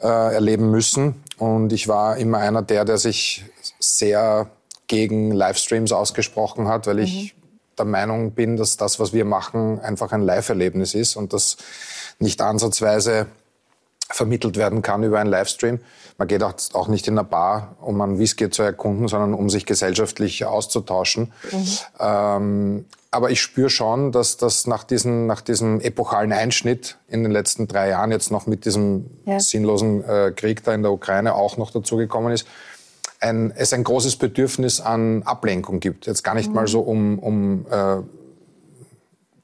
[0.00, 1.22] äh, erleben müssen.
[1.38, 3.44] Und ich war immer einer der, der sich
[3.80, 4.48] sehr
[4.86, 7.34] gegen Livestreams ausgesprochen hat, weil ich
[7.78, 11.56] der Meinung bin, dass das, was wir machen, einfach ein Live-Erlebnis ist und das
[12.18, 13.26] nicht ansatzweise
[14.12, 15.80] vermittelt werden kann über einen Livestream.
[16.18, 19.66] Man geht auch, nicht in eine Bar, um einen Whisky zu erkunden, sondern um sich
[19.66, 21.32] gesellschaftlich auszutauschen.
[21.98, 27.32] Ähm, aber ich spüre schon, dass das nach, diesen, nach diesem epochalen Einschnitt in den
[27.32, 29.38] letzten drei Jahren jetzt noch mit diesem Ja.
[29.40, 32.46] sinnlosen äh, Krieg da in der Ukraine auch noch dazugekommen ist,
[33.20, 36.06] ein, es ein großes Bedürfnis an Ablenkung gibt.
[36.06, 37.98] Jetzt gar nicht mal so um, um äh,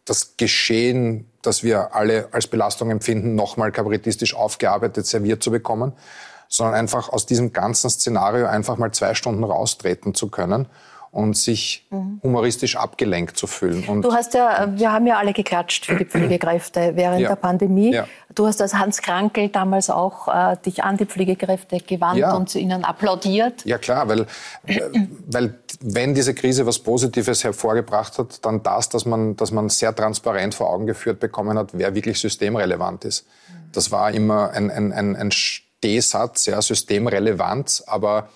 [0.05, 5.93] das Geschehen, das wir alle als Belastung empfinden, nochmal kabarettistisch aufgearbeitet serviert zu bekommen,
[6.49, 10.67] sondern einfach aus diesem ganzen Szenario einfach mal zwei Stunden raustreten zu können
[11.11, 11.87] und sich
[12.23, 13.85] humoristisch abgelenkt zu fühlen.
[13.89, 17.29] Und Du hast ja, äh, wir haben ja alle geklatscht für die Pflegekräfte während Ja.
[17.31, 17.93] der Pandemie.
[17.95, 18.07] Ja.
[18.35, 22.35] Du hast als Hans Krankel damals auch äh, dich an die Pflegekräfte gewandt Ja.
[22.35, 23.65] und ihnen applaudiert.
[23.65, 24.27] Ja klar, weil,
[24.67, 24.81] äh,
[25.27, 29.95] weil wenn diese Krise was Positives hervorgebracht hat, dann das, dass man, dass man sehr
[29.95, 33.27] transparent vor Augen geführt bekommen hat, wer wirklich systemrelevant ist.
[33.73, 38.29] Das war immer ein, ein, ein, ein Stehsatz, ja, Systemrelevanz, aber,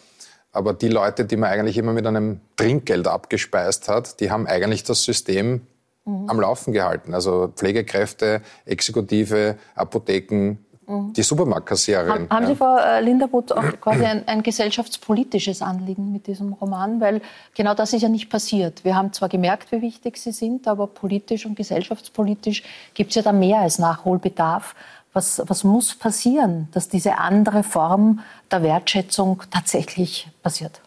[0.52, 4.84] aber die Leute, die man eigentlich immer mit einem Trinkgeld abgespeist hat, die haben eigentlich
[4.84, 5.62] das System
[6.04, 7.14] am Laufen gehalten.
[7.14, 12.10] Also Pflegekräfte, Exekutive, Apotheken, die Supermarktkassiererin.
[12.10, 12.48] Haben, haben ja.
[12.48, 17.00] Sie, Frau äh, Linderwood, auch quasi ein, ein gesellschaftspolitisches Anliegen mit diesem Roman?
[17.00, 17.22] Weil
[17.54, 18.84] genau das ist ja nicht passiert.
[18.84, 23.22] Wir haben zwar gemerkt, wie wichtig Sie sind, aber politisch und gesellschaftspolitisch gibt es ja
[23.22, 24.74] da mehr als Nachholbedarf.
[25.12, 30.80] Was, was muss passieren, dass diese andere Form der Wertschätzung tatsächlich passiert?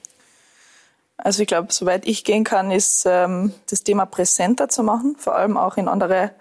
[1.17, 5.35] Also ich glaube, soweit ich gehen kann, ist ähm, das Thema präsenter zu machen, vor
[5.35, 6.31] allem auch in andere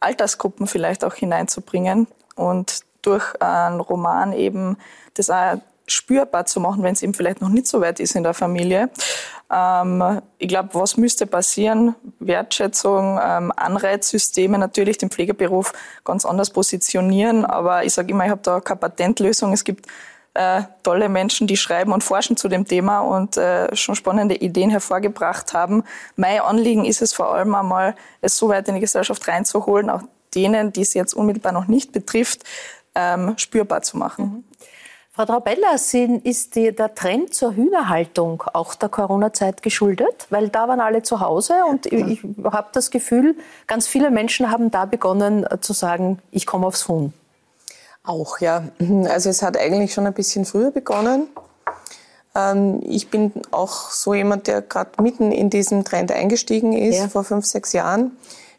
[0.00, 4.76] Altersgruppen vielleicht auch hineinzubringen und durch einen Roman eben
[5.14, 8.22] das auch spürbar zu machen, wenn es eben vielleicht noch nicht so weit ist in
[8.22, 8.90] der Familie.
[9.52, 11.94] Ähm, ich glaube, was müsste passieren?
[12.18, 15.72] Wertschätzung, ähm, Anreizsysteme natürlich, den Pflegeberuf
[16.04, 17.44] ganz anders positionieren.
[17.44, 19.52] Aber ich sage immer, ich habe da keine Patentlösung.
[19.52, 19.86] Es gibt
[20.34, 24.70] äh, tolle Menschen, die schreiben und forschen zu dem Thema und äh, schon spannende Ideen
[24.70, 25.84] hervorgebracht haben.
[26.16, 30.02] Mein Anliegen ist es vor allem einmal, es so weit in die Gesellschaft reinzuholen, auch
[30.34, 32.42] denen, die es jetzt unmittelbar noch nicht betrifft,
[32.96, 34.24] ähm, spürbar zu machen.
[34.24, 34.44] Mhm.
[35.16, 40.26] Frau Traubella, ist die, der Trend zur Hühnerhaltung auch der Corona-Zeit geschuldet?
[40.30, 43.36] Weil da waren alle zu Hause und ich, ich habe das Gefühl,
[43.68, 47.12] ganz viele Menschen haben da begonnen äh, zu sagen, ich komme aufs Huhn.
[48.02, 48.64] Auch, ja.
[49.08, 51.28] Also es hat eigentlich schon ein bisschen früher begonnen.
[52.34, 57.08] Ähm, ich bin auch so jemand, der gerade mitten in diesen Trend eingestiegen ist, ja.
[57.08, 58.16] vor fünf, sechs Jahren.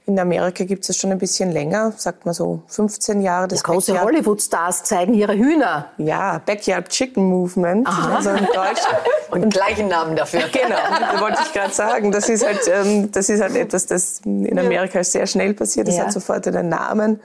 [0.08, 3.48] In Amerika gibt es schon ein bisschen länger, sagt man so 15 Jahre.
[3.48, 5.88] Das große Hollywood-Stars zeigen ihre Hühner.
[5.98, 7.88] Ja, Backyard Chicken Movement.
[7.88, 8.18] Aha.
[8.18, 8.82] Also in Deutsch.
[9.32, 10.42] Und gleichen Namen dafür.
[10.52, 12.12] Genau, das wollte ich gerade sagen.
[12.12, 15.88] Das ist, halt, ähm, das ist halt etwas, das in Amerika sehr schnell passiert.
[15.88, 16.04] Das ja.
[16.04, 17.20] hat sofort einen Namen.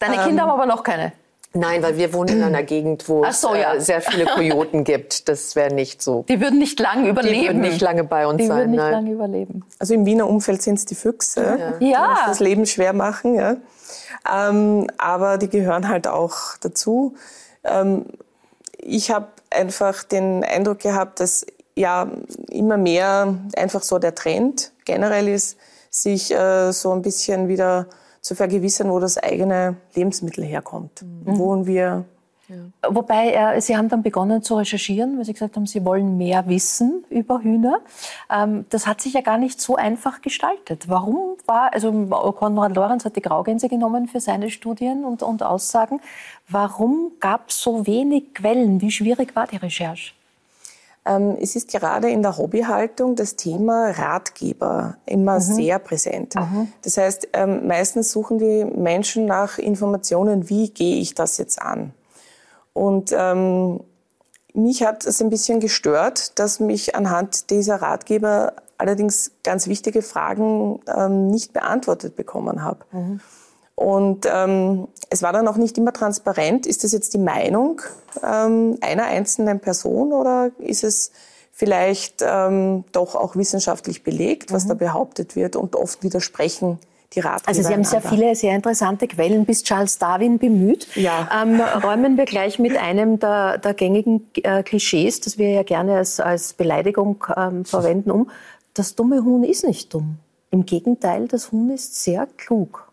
[0.00, 1.12] Deine Kinder ähm, haben aber noch keine.
[1.56, 3.74] Nein, weil wir wohnen in einer Gegend, wo so, es ja.
[3.74, 5.28] äh, sehr viele Kojoten gibt.
[5.28, 6.24] Das wäre nicht so.
[6.28, 7.40] Die würden nicht lange überleben.
[7.40, 8.56] Die würden nicht lange bei uns die sein.
[8.56, 8.92] Die würden nicht nein.
[8.92, 9.64] lange überleben.
[9.78, 11.70] Also im Wiener Umfeld sind es die Füchse, ja.
[11.78, 12.16] die ja.
[12.26, 13.36] das Leben schwer machen.
[13.36, 13.56] Ja.
[14.30, 17.14] Ähm, aber die gehören halt auch dazu.
[17.62, 18.06] Ähm,
[18.78, 21.46] ich habe einfach den Eindruck gehabt, dass
[21.76, 22.10] ja
[22.50, 25.56] immer mehr einfach so der Trend generell ist,
[25.90, 27.86] sich äh, so ein bisschen wieder
[28.24, 31.02] zu vergewissern, wo das eigene Lebensmittel herkommt.
[31.02, 31.38] Mhm.
[31.38, 32.06] Wo wir
[32.48, 32.56] ja.
[32.90, 36.46] Wobei äh, Sie haben dann begonnen zu recherchieren, weil Sie gesagt haben, Sie wollen mehr
[36.46, 37.80] wissen über Hühner.
[38.30, 40.88] Ähm, das hat sich ja gar nicht so einfach gestaltet.
[40.88, 46.00] Warum war, also Konrad Lorenz hat die Graugänse genommen für seine Studien und, und Aussagen.
[46.46, 48.82] Warum gab es so wenig Quellen?
[48.82, 50.12] Wie schwierig war die Recherche?
[51.06, 55.40] Ähm, es ist gerade in der Hobbyhaltung das Thema Ratgeber immer mhm.
[55.40, 56.34] sehr präsent.
[56.34, 56.68] Mhm.
[56.82, 61.92] Das heißt, ähm, meistens suchen die Menschen nach Informationen, wie gehe ich das jetzt an?
[62.72, 63.80] Und ähm,
[64.54, 70.80] mich hat es ein bisschen gestört, dass mich anhand dieser Ratgeber allerdings ganz wichtige Fragen
[70.86, 72.84] ähm, nicht beantwortet bekommen habe.
[72.92, 73.20] Mhm.
[73.76, 77.82] Und ähm, es war dann auch nicht immer transparent, ist das jetzt die Meinung
[78.22, 81.10] ähm, einer einzelnen Person oder ist es
[81.50, 84.68] vielleicht ähm, doch auch wissenschaftlich belegt, was mhm.
[84.68, 86.78] da behauptet wird und oft widersprechen
[87.14, 87.48] die Ratgeber.
[87.48, 90.88] Also Sie haben sehr viele sehr interessante Quellen bis Charles Darwin bemüht.
[90.96, 91.28] Ja.
[91.42, 95.96] Ähm, räumen wir gleich mit einem der, der gängigen äh, Klischees, das wir ja gerne
[95.96, 98.30] als, als Beleidigung ähm, verwenden, um.
[98.74, 100.16] Das dumme Huhn ist nicht dumm.
[100.50, 102.88] Im Gegenteil, das Huhn ist sehr klug.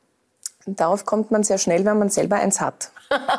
[0.66, 2.92] Darauf kommt man sehr schnell, wenn man selber eins hat.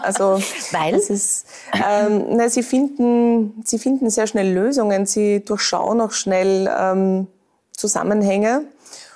[0.03, 0.41] Also,
[0.73, 0.97] Weil?
[0.97, 7.27] Ist, ähm, na, sie, finden, sie finden sehr schnell Lösungen, sie durchschauen auch schnell ähm,
[7.73, 8.67] Zusammenhänge.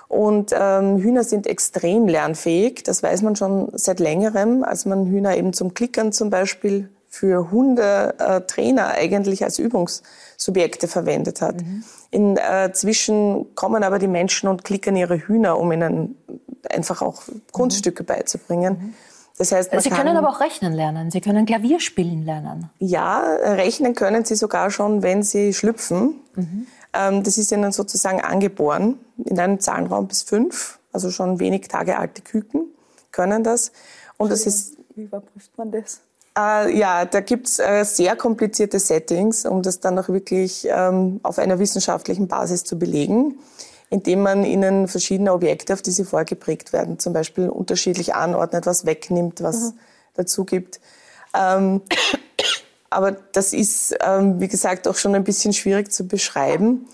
[0.08, 5.36] Und ähm, Hühner sind extrem lernfähig, das weiß man schon seit längerem, als man Hühner
[5.36, 11.56] eben zum Klickern zum Beispiel für Hundetrainer äh, eigentlich als Übungssubjekte verwendet hat.
[11.56, 11.82] Mhm.
[12.10, 16.16] Inzwischen äh, kommen aber die Menschen und klickern ihre Hühner, um ihnen
[16.70, 18.06] einfach auch Kunststücke mhm.
[18.06, 18.94] beizubringen.
[19.38, 21.10] Das heißt, man Sie können aber auch rechnen lernen.
[21.10, 22.70] Sie können Klavier spielen lernen.
[22.78, 26.14] Ja, rechnen können Sie sogar schon, wenn Sie schlüpfen.
[26.34, 26.66] Mhm.
[26.94, 31.98] Ähm, das ist ihnen sozusagen angeboren in einem Zahlenraum bis fünf, also schon wenig Tage
[31.98, 32.66] alte Küken
[33.12, 33.72] können das.
[34.16, 34.76] Und das ist.
[34.94, 36.00] Wie überprüft man das?
[36.38, 41.38] Äh, ja, da gibt's äh, sehr komplizierte Settings, um das dann auch wirklich ähm, auf
[41.38, 43.38] einer wissenschaftlichen Basis zu belegen
[43.90, 48.84] indem man ihnen verschiedene Objekte, auf die sie vorgeprägt werden, zum Beispiel unterschiedlich anordnet, was
[48.84, 49.78] wegnimmt, was mhm.
[50.14, 50.80] dazu gibt.
[51.34, 51.82] Ähm,
[52.90, 56.86] aber das ist, ähm, wie gesagt, auch schon ein bisschen schwierig zu beschreiben,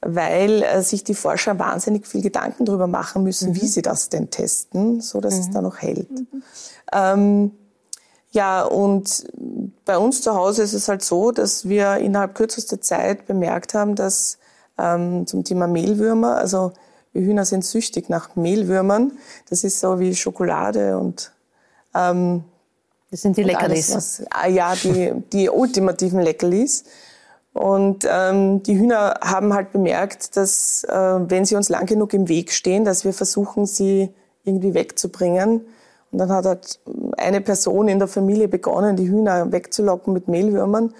[0.00, 3.60] weil äh, sich die Forscher wahnsinnig viel Gedanken darüber machen müssen, mhm.
[3.60, 5.40] wie sie das denn testen, so dass mhm.
[5.40, 6.10] es dann noch hält.
[6.10, 6.42] Mhm.
[6.92, 7.50] Ähm,
[8.30, 9.26] ja, und
[9.84, 13.94] bei uns zu Hause ist es halt so, dass wir innerhalb kürzester Zeit bemerkt haben,
[13.94, 14.38] dass
[14.78, 16.36] ähm, zum Thema Mehlwürmer.
[16.36, 16.72] Also
[17.12, 19.12] wir Hühner sind süchtig nach Mehlwürmern.
[19.50, 21.32] Das ist so wie Schokolade und
[21.94, 22.44] ähm,
[23.10, 23.94] das sind die Leckerlis.
[23.94, 26.84] Was, ah, ja, die, die ultimativen Leckerlis.
[27.54, 32.28] Und ähm, die Hühner haben halt bemerkt, dass äh, wenn sie uns lang genug im
[32.28, 34.10] Weg stehen, dass wir versuchen, sie
[34.44, 35.62] irgendwie wegzubringen.
[36.10, 36.80] Und dann hat halt
[37.16, 40.94] eine Person in der Familie begonnen, die Hühner wegzulocken mit Mehlwürmern.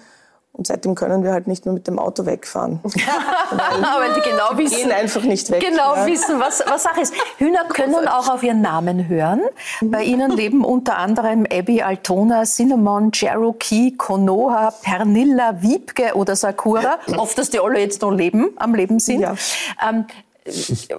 [0.59, 2.81] Und seitdem können wir halt nicht mehr mit dem Auto wegfahren.
[2.83, 5.61] Weil die genau Die wissen, gehen einfach nicht weg.
[5.65, 6.05] genau ja.
[6.05, 7.13] wissen, was, was Sache ist.
[7.37, 9.39] Hühner können auch auf ihren Namen hören.
[9.79, 16.99] Bei ihnen leben unter anderem Abby, Altona, Cinnamon, Cherokee, Konoha, Pernilla, Wiebke oder Sakura.
[17.15, 19.21] Oft, dass die alle jetzt noch leben, am Leben sind.
[19.21, 19.35] Ja.
[19.81, 20.07] Ähm,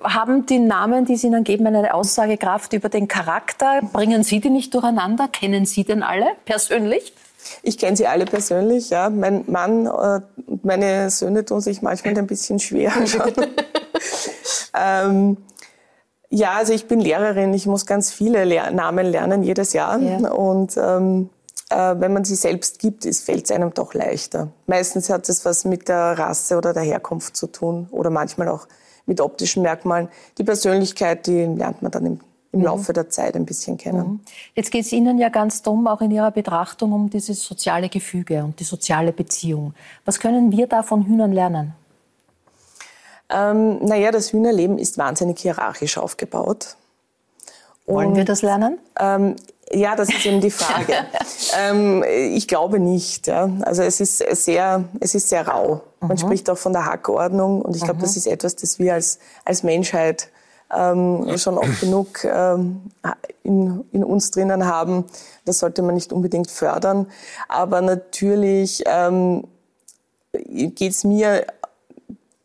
[0.03, 3.81] haben die Namen, die Sie ihnen geben, eine Aussagekraft über den Charakter?
[3.93, 5.29] Bringen Sie die nicht durcheinander?
[5.29, 7.13] Kennen Sie denn alle persönlich?
[7.63, 9.11] Ich kenne sie alle persönlich, ja.
[9.11, 12.93] Mein Mann äh, und meine Söhne tun sich manchmal ein bisschen schwer.
[14.79, 15.37] ähm,
[16.29, 19.99] ja, also ich bin Lehrerin, ich muss ganz viele Lehr Namen lernen jedes Jahr.
[19.99, 20.31] Ja.
[20.31, 21.31] Und ähm,
[21.71, 24.49] äh, wenn man sie selbst gibt, fällt es einem doch leichter.
[24.67, 28.67] Meistens hat es was mit der Rasse oder der Herkunft zu tun oder manchmal auch
[29.07, 30.09] mit optischen Merkmalen.
[30.39, 32.21] Die Persönlichkeit, die lernt man dann im,
[32.53, 34.21] im Laufe der Zeit ein bisschen kennen.
[34.55, 38.43] Jetzt geht es Ihnen ja ganz dumm auch in Ihrer Betrachtung um dieses soziale Gefüge
[38.43, 39.75] und die soziale Beziehung.
[40.05, 41.75] Was können wir da von Hühnern lernen?
[43.29, 46.77] Ähm, naja, das Hühnerleben ist wahnsinnig hierarchisch aufgebaut.
[47.87, 48.79] Wollen wir das lernen?
[48.99, 49.37] Ähm,
[49.73, 50.95] ja, das ist eben die Frage.
[51.61, 53.29] ähm, ich glaube nicht.
[53.29, 53.49] Ja.
[53.63, 55.83] Also es ist sehr, es ist sehr rau.
[56.01, 59.19] Man spricht auch von der Hackordnung und ich glaube, das ist etwas, das wir als,
[59.45, 60.29] als Menschheit
[60.77, 62.83] ähm, schon oft genug ähm,
[63.43, 65.05] in, in uns drinnen haben.
[65.45, 67.07] Das sollte man nicht unbedingt fördern.
[67.49, 69.45] Aber natürlich ähm,
[70.33, 71.47] geht es mir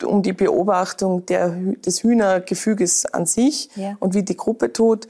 [0.04, 3.96] um die Beobachtung der, des Hühnergefüges an sich Ja.
[4.00, 5.08] und wie die Gruppe tut.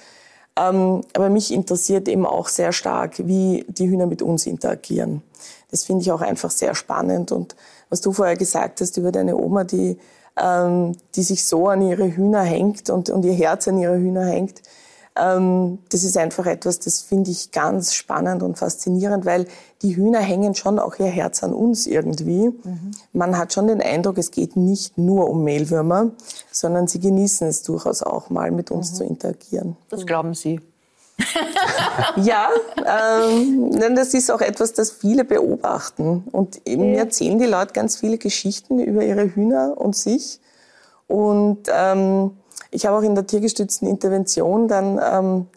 [0.57, 5.22] Ähm, aber mich interessiert eben auch sehr stark, wie die Hühner mit uns interagieren.
[5.72, 7.32] Das finde ich auch einfach sehr spannend.
[7.32, 7.55] Und
[7.89, 9.97] was du vorher gesagt hast über deine Oma, die,
[10.42, 14.26] ähm, die sich so an ihre Hühner hängt und, und ihr Herz an ihre Hühner
[14.26, 14.62] hängt,
[15.18, 19.48] ähm, das ist einfach etwas, das finde ich ganz spannend und faszinierend, weil
[19.82, 22.52] die Hühner hängen schon auch ihr Herz an uns irgendwie.
[23.14, 26.12] Man hat schon den Eindruck, es geht nicht nur um Mehlwürmer,
[26.52, 29.78] sondern sie genießen es durchaus auch mal mit uns zu interagieren.
[29.90, 30.60] Das glauben Sie.
[32.18, 32.49] Ja,
[32.86, 36.24] ähm, denn das ist auch etwas, das viele beobachten.
[36.32, 40.39] Und eben mir erzählen die Leute ganz viele Geschichten über ihre Hühner und sich.
[41.07, 42.32] Und ähm,
[42.72, 45.47] ich habe auch in der tiergestützten Intervention dann ähm,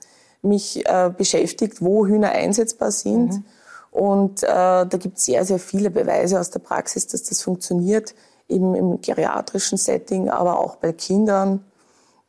[0.43, 3.43] mich äh, beschäftigt, wo Hühner einsetzbar sind.
[3.91, 8.15] Und äh, da gibt es sehr, sehr viele Beweise aus der Praxis, dass das funktioniert,
[8.49, 11.65] eben im geriatrischen Setting, aber auch bei Kindern.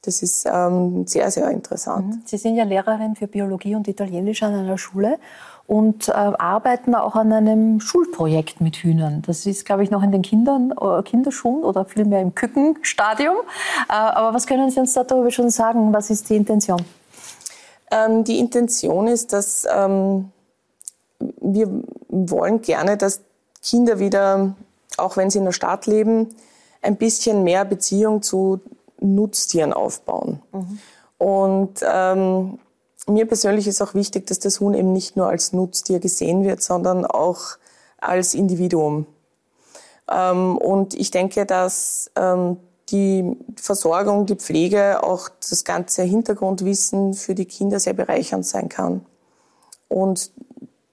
[0.02, 2.28] Das ist ähm, sehr, sehr interessant.
[2.28, 5.20] Sie sind ja Lehrerin für Biologie und Italienisch an einer Schule
[5.68, 9.22] und äh, arbeiten auch an einem Schulprojekt mit Hühnern.
[9.28, 13.36] Das ist, glaube ich, noch in den Kindern, äh, Kinderschuhen oder vielmehr im Kückenstadium.
[13.90, 15.94] Äh, aber was können Sie uns darüber schon sagen?
[15.94, 16.82] Was ist die Intention?
[17.92, 20.32] Ähm, die Intention ist, dass ähm,
[21.20, 21.68] wir
[22.08, 23.22] wollen gerne, dass
[23.62, 24.56] Kinder wieder,
[24.98, 26.30] auch wenn sie in der Stadt leben,
[26.82, 28.62] ein bisschen mehr Beziehung zu
[29.02, 30.42] Nutztieren aufbauen.
[31.18, 32.60] Und ähm,
[33.08, 36.62] mir persönlich ist auch wichtig, dass das Huhn eben nicht nur als Nutztier gesehen wird,
[36.62, 37.58] sondern auch
[37.98, 39.06] als Individuum.
[40.10, 42.58] Ähm, und ich denke, dass ähm,
[42.90, 49.06] die Versorgung, die Pflege, auch das ganze Hintergrundwissen für die Kinder sehr bereichernd sein kann.
[49.88, 50.32] Und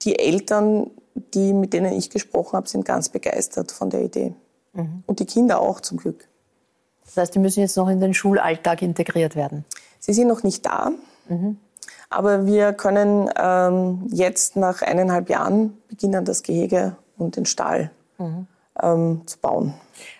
[0.02, 0.90] die Eltern,
[1.34, 4.34] die, mit denen ich gesprochen habe, sind ganz begeistert von der Idee.
[5.06, 6.28] Und die Kinder auch zum Glück.
[7.16, 9.64] Das heißt, die müssen jetzt noch in den Schulalltag integriert werden.
[9.98, 10.92] Sie sind noch nicht da,
[12.10, 17.90] aber wir können ähm, jetzt nach eineinhalb Jahren beginnen, das Gehege und den Stall
[18.82, 19.72] ähm, zu bauen.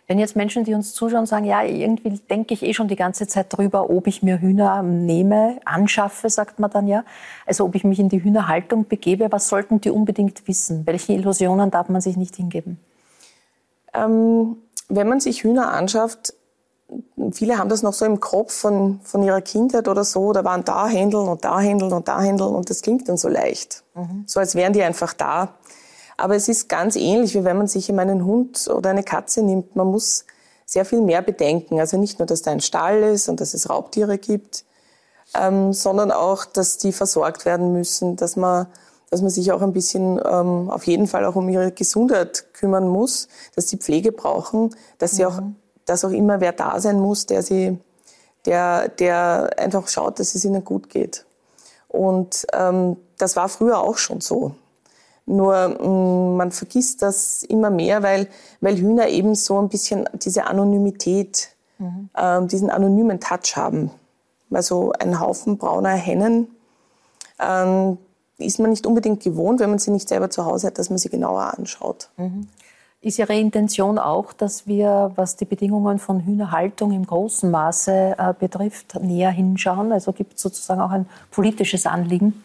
[0.07, 3.26] Wenn jetzt Menschen, die uns zuschauen, sagen, ja, irgendwie denke ich eh schon die ganze
[3.26, 7.05] Zeit drüber, ob ich mir Hühner nehme, anschaffe, sagt man dann ja.
[7.44, 10.86] Also ob ich mich in die Hühnerhaltung begebe, was sollten die unbedingt wissen?
[10.86, 12.80] Welche Illusionen darf man sich nicht hingeben?
[13.92, 14.57] Ähm,
[14.88, 16.32] wenn man sich Hühner anschafft,
[17.32, 20.64] viele haben das noch so im Kopf von, von ihrer Kindheit oder so, da waren
[20.64, 23.84] da Händeln und da Händeln und da Händeln und das klingt dann so leicht.
[24.26, 25.55] So als wären die einfach da.
[26.16, 29.43] Aber es ist ganz ähnlich, wie wenn man sich eben einen Hund oder eine Katze
[29.43, 29.76] nimmt.
[29.76, 30.24] Man muss
[30.64, 31.78] sehr viel mehr bedenken.
[31.78, 34.64] Also nicht nur, dass da ein Stall ist und dass es Raubtiere gibt,
[35.34, 38.66] ähm, sondern auch, dass die versorgt werden müssen, dass man,
[39.11, 42.89] dass man sich auch ein bisschen ähm, auf jeden Fall auch um ihre Gesundheit kümmern
[42.89, 45.41] muss, dass sie Pflege brauchen, dass sie auch,
[45.87, 47.78] dass auch immer wer da sein muss, der sie,
[48.45, 51.24] der, der einfach schaut, dass es ihnen gut geht.
[51.89, 54.55] Und ähm, das war früher auch schon so.
[55.24, 58.28] Nur mh, man vergisst das immer mehr, weil,
[58.61, 61.51] weil Hühner eben so ein bisschen diese Anonymität,
[62.16, 63.91] ähm, diesen anonymen Touch haben.
[64.51, 66.49] Also ein Haufen brauner Hennen
[67.41, 67.99] ähm,
[68.39, 70.99] ist man nicht unbedingt gewohnt, wenn man sie nicht selber zu Hause hat, dass man
[70.99, 72.11] sie genauer anschaut.
[73.07, 78.34] Ist Ihre Intention auch, dass wir, was die Bedingungen von Hühnerhaltung im großen Maße äh,
[78.36, 79.92] betrifft, näher hinschauen?
[79.92, 82.42] Also gibt es sozusagen auch ein politisches Anliegen?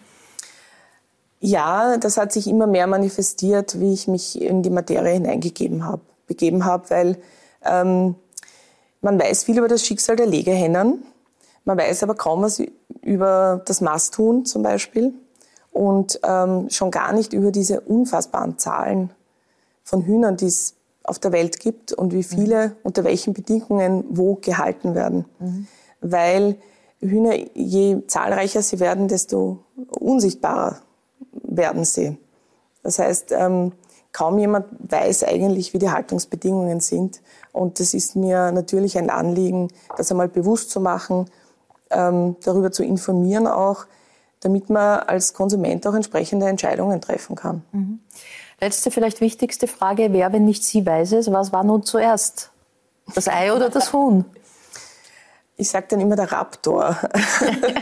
[1.40, 6.04] Ja, das hat sich immer mehr manifestiert, wie ich mich in die Materie hineingegeben habe,
[6.28, 7.18] begeben habe, weil
[7.66, 8.14] ähm,
[9.02, 11.02] man weiß viel über das Schicksal der Legehennen,
[11.66, 12.62] man weiß aber kaum was
[13.02, 15.12] über das Masthuhn zum Beispiel
[15.72, 19.10] und ähm, schon gar nicht über diese unfassbaren Zahlen
[19.92, 22.76] von Hühnern, die es auf der Welt gibt und wie viele mhm.
[22.84, 25.26] unter welchen Bedingungen wo gehalten werden.
[25.40, 25.68] Mhm.
[26.00, 26.56] Weil
[27.02, 29.60] Hühner, je zahlreicher sie werden, desto
[30.00, 30.78] unsichtbarer
[31.44, 32.18] werden sie.
[32.84, 33.74] Das heißt, ähm,
[34.14, 37.22] kaum jemand weiß eigentlich, wie die Haltungsbedingungen sind.
[37.52, 39.68] Und das ist mir natürlich ein Anliegen,
[39.98, 41.30] das einmal bewusst zu machen,
[41.90, 43.88] ähm, darüber zu informieren auch,
[44.40, 47.64] damit man als Konsument auch entsprechende Entscheidungen treffen kann.
[47.74, 48.00] Mhm.
[48.62, 52.52] Letzte, vielleicht wichtigste Frage, wer, wenn nicht Sie weiß es, was war nun zuerst?
[53.16, 54.24] Das Ei oder das Huhn?
[55.58, 56.96] Ich sage dann immer der Raptor.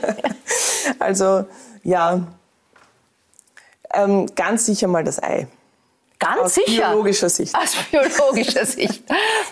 [0.99, 1.45] also
[1.83, 2.21] ja,
[3.93, 5.47] ähm, ganz sicher mal das Ei.
[6.19, 6.87] Ganz aus sicher.
[6.87, 7.55] Aus biologischer Sicht.
[7.55, 9.03] Aus biologischer Sicht.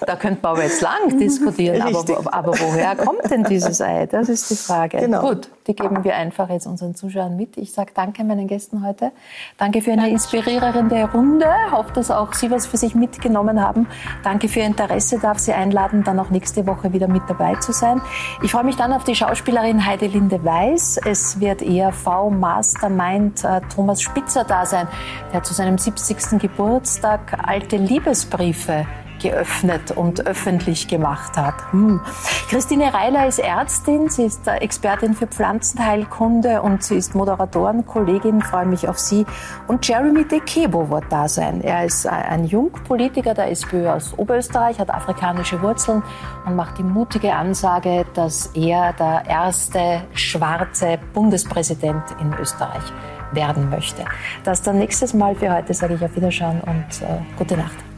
[0.06, 1.82] Da könnte man aber jetzt lang diskutieren.
[1.96, 4.06] Aber, aber, woher kommt denn dieses Ei?
[4.06, 4.98] Das ist die Frage.
[4.98, 5.22] Genau.
[5.22, 7.58] Gut, die geben wir einfach jetzt unseren Zuschauern mit.
[7.58, 9.12] Ich sage danke meinen Gästen heute.
[9.58, 11.48] Danke für eine inspirierende Runde.
[11.72, 13.88] Hoffe, dass auch Sie was für sich mitgenommen haben.
[14.24, 15.20] Danke für Ihr Interesse.
[15.20, 18.02] Darf Sie einladen, dann auch nächste Woche wieder mit dabei zu sein.
[18.44, 21.00] Ich freue mich dann auf die Schauspielerin Heidelinde Weiß.
[21.06, 24.88] Es wird ERV Mastermind äh, Thomas Spitzer da sein,
[25.34, 26.40] der zu seinem 70.
[26.40, 28.86] Geburtstag Geburtstag alte Liebesbriefe
[29.20, 31.56] geöffnet und öffentlich gemacht hat.
[31.72, 32.02] Hm.
[32.50, 38.88] Christine Reiler ist Ärztin, sie ist Expertin für Pflanzenheilkunde und sie ist Moderatorenkollegin, freue mich
[38.88, 39.26] auf sie.
[39.68, 41.62] Und Jeremy De Kebo wird da sein.
[41.62, 46.04] Er ist ein Jungpolitiker der SPÖ aus Oberösterreich, hat afrikanische Wurzeln
[46.46, 52.84] und macht die mutige Ansage, dass er der erste schwarze Bundespräsident in Österreich
[53.32, 54.06] werden möchte.
[54.44, 57.97] Das dann nächstes Mal für heute sage ich auf Wiederschauen und äh, gute Nacht.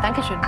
[0.00, 0.40] Dankeschön.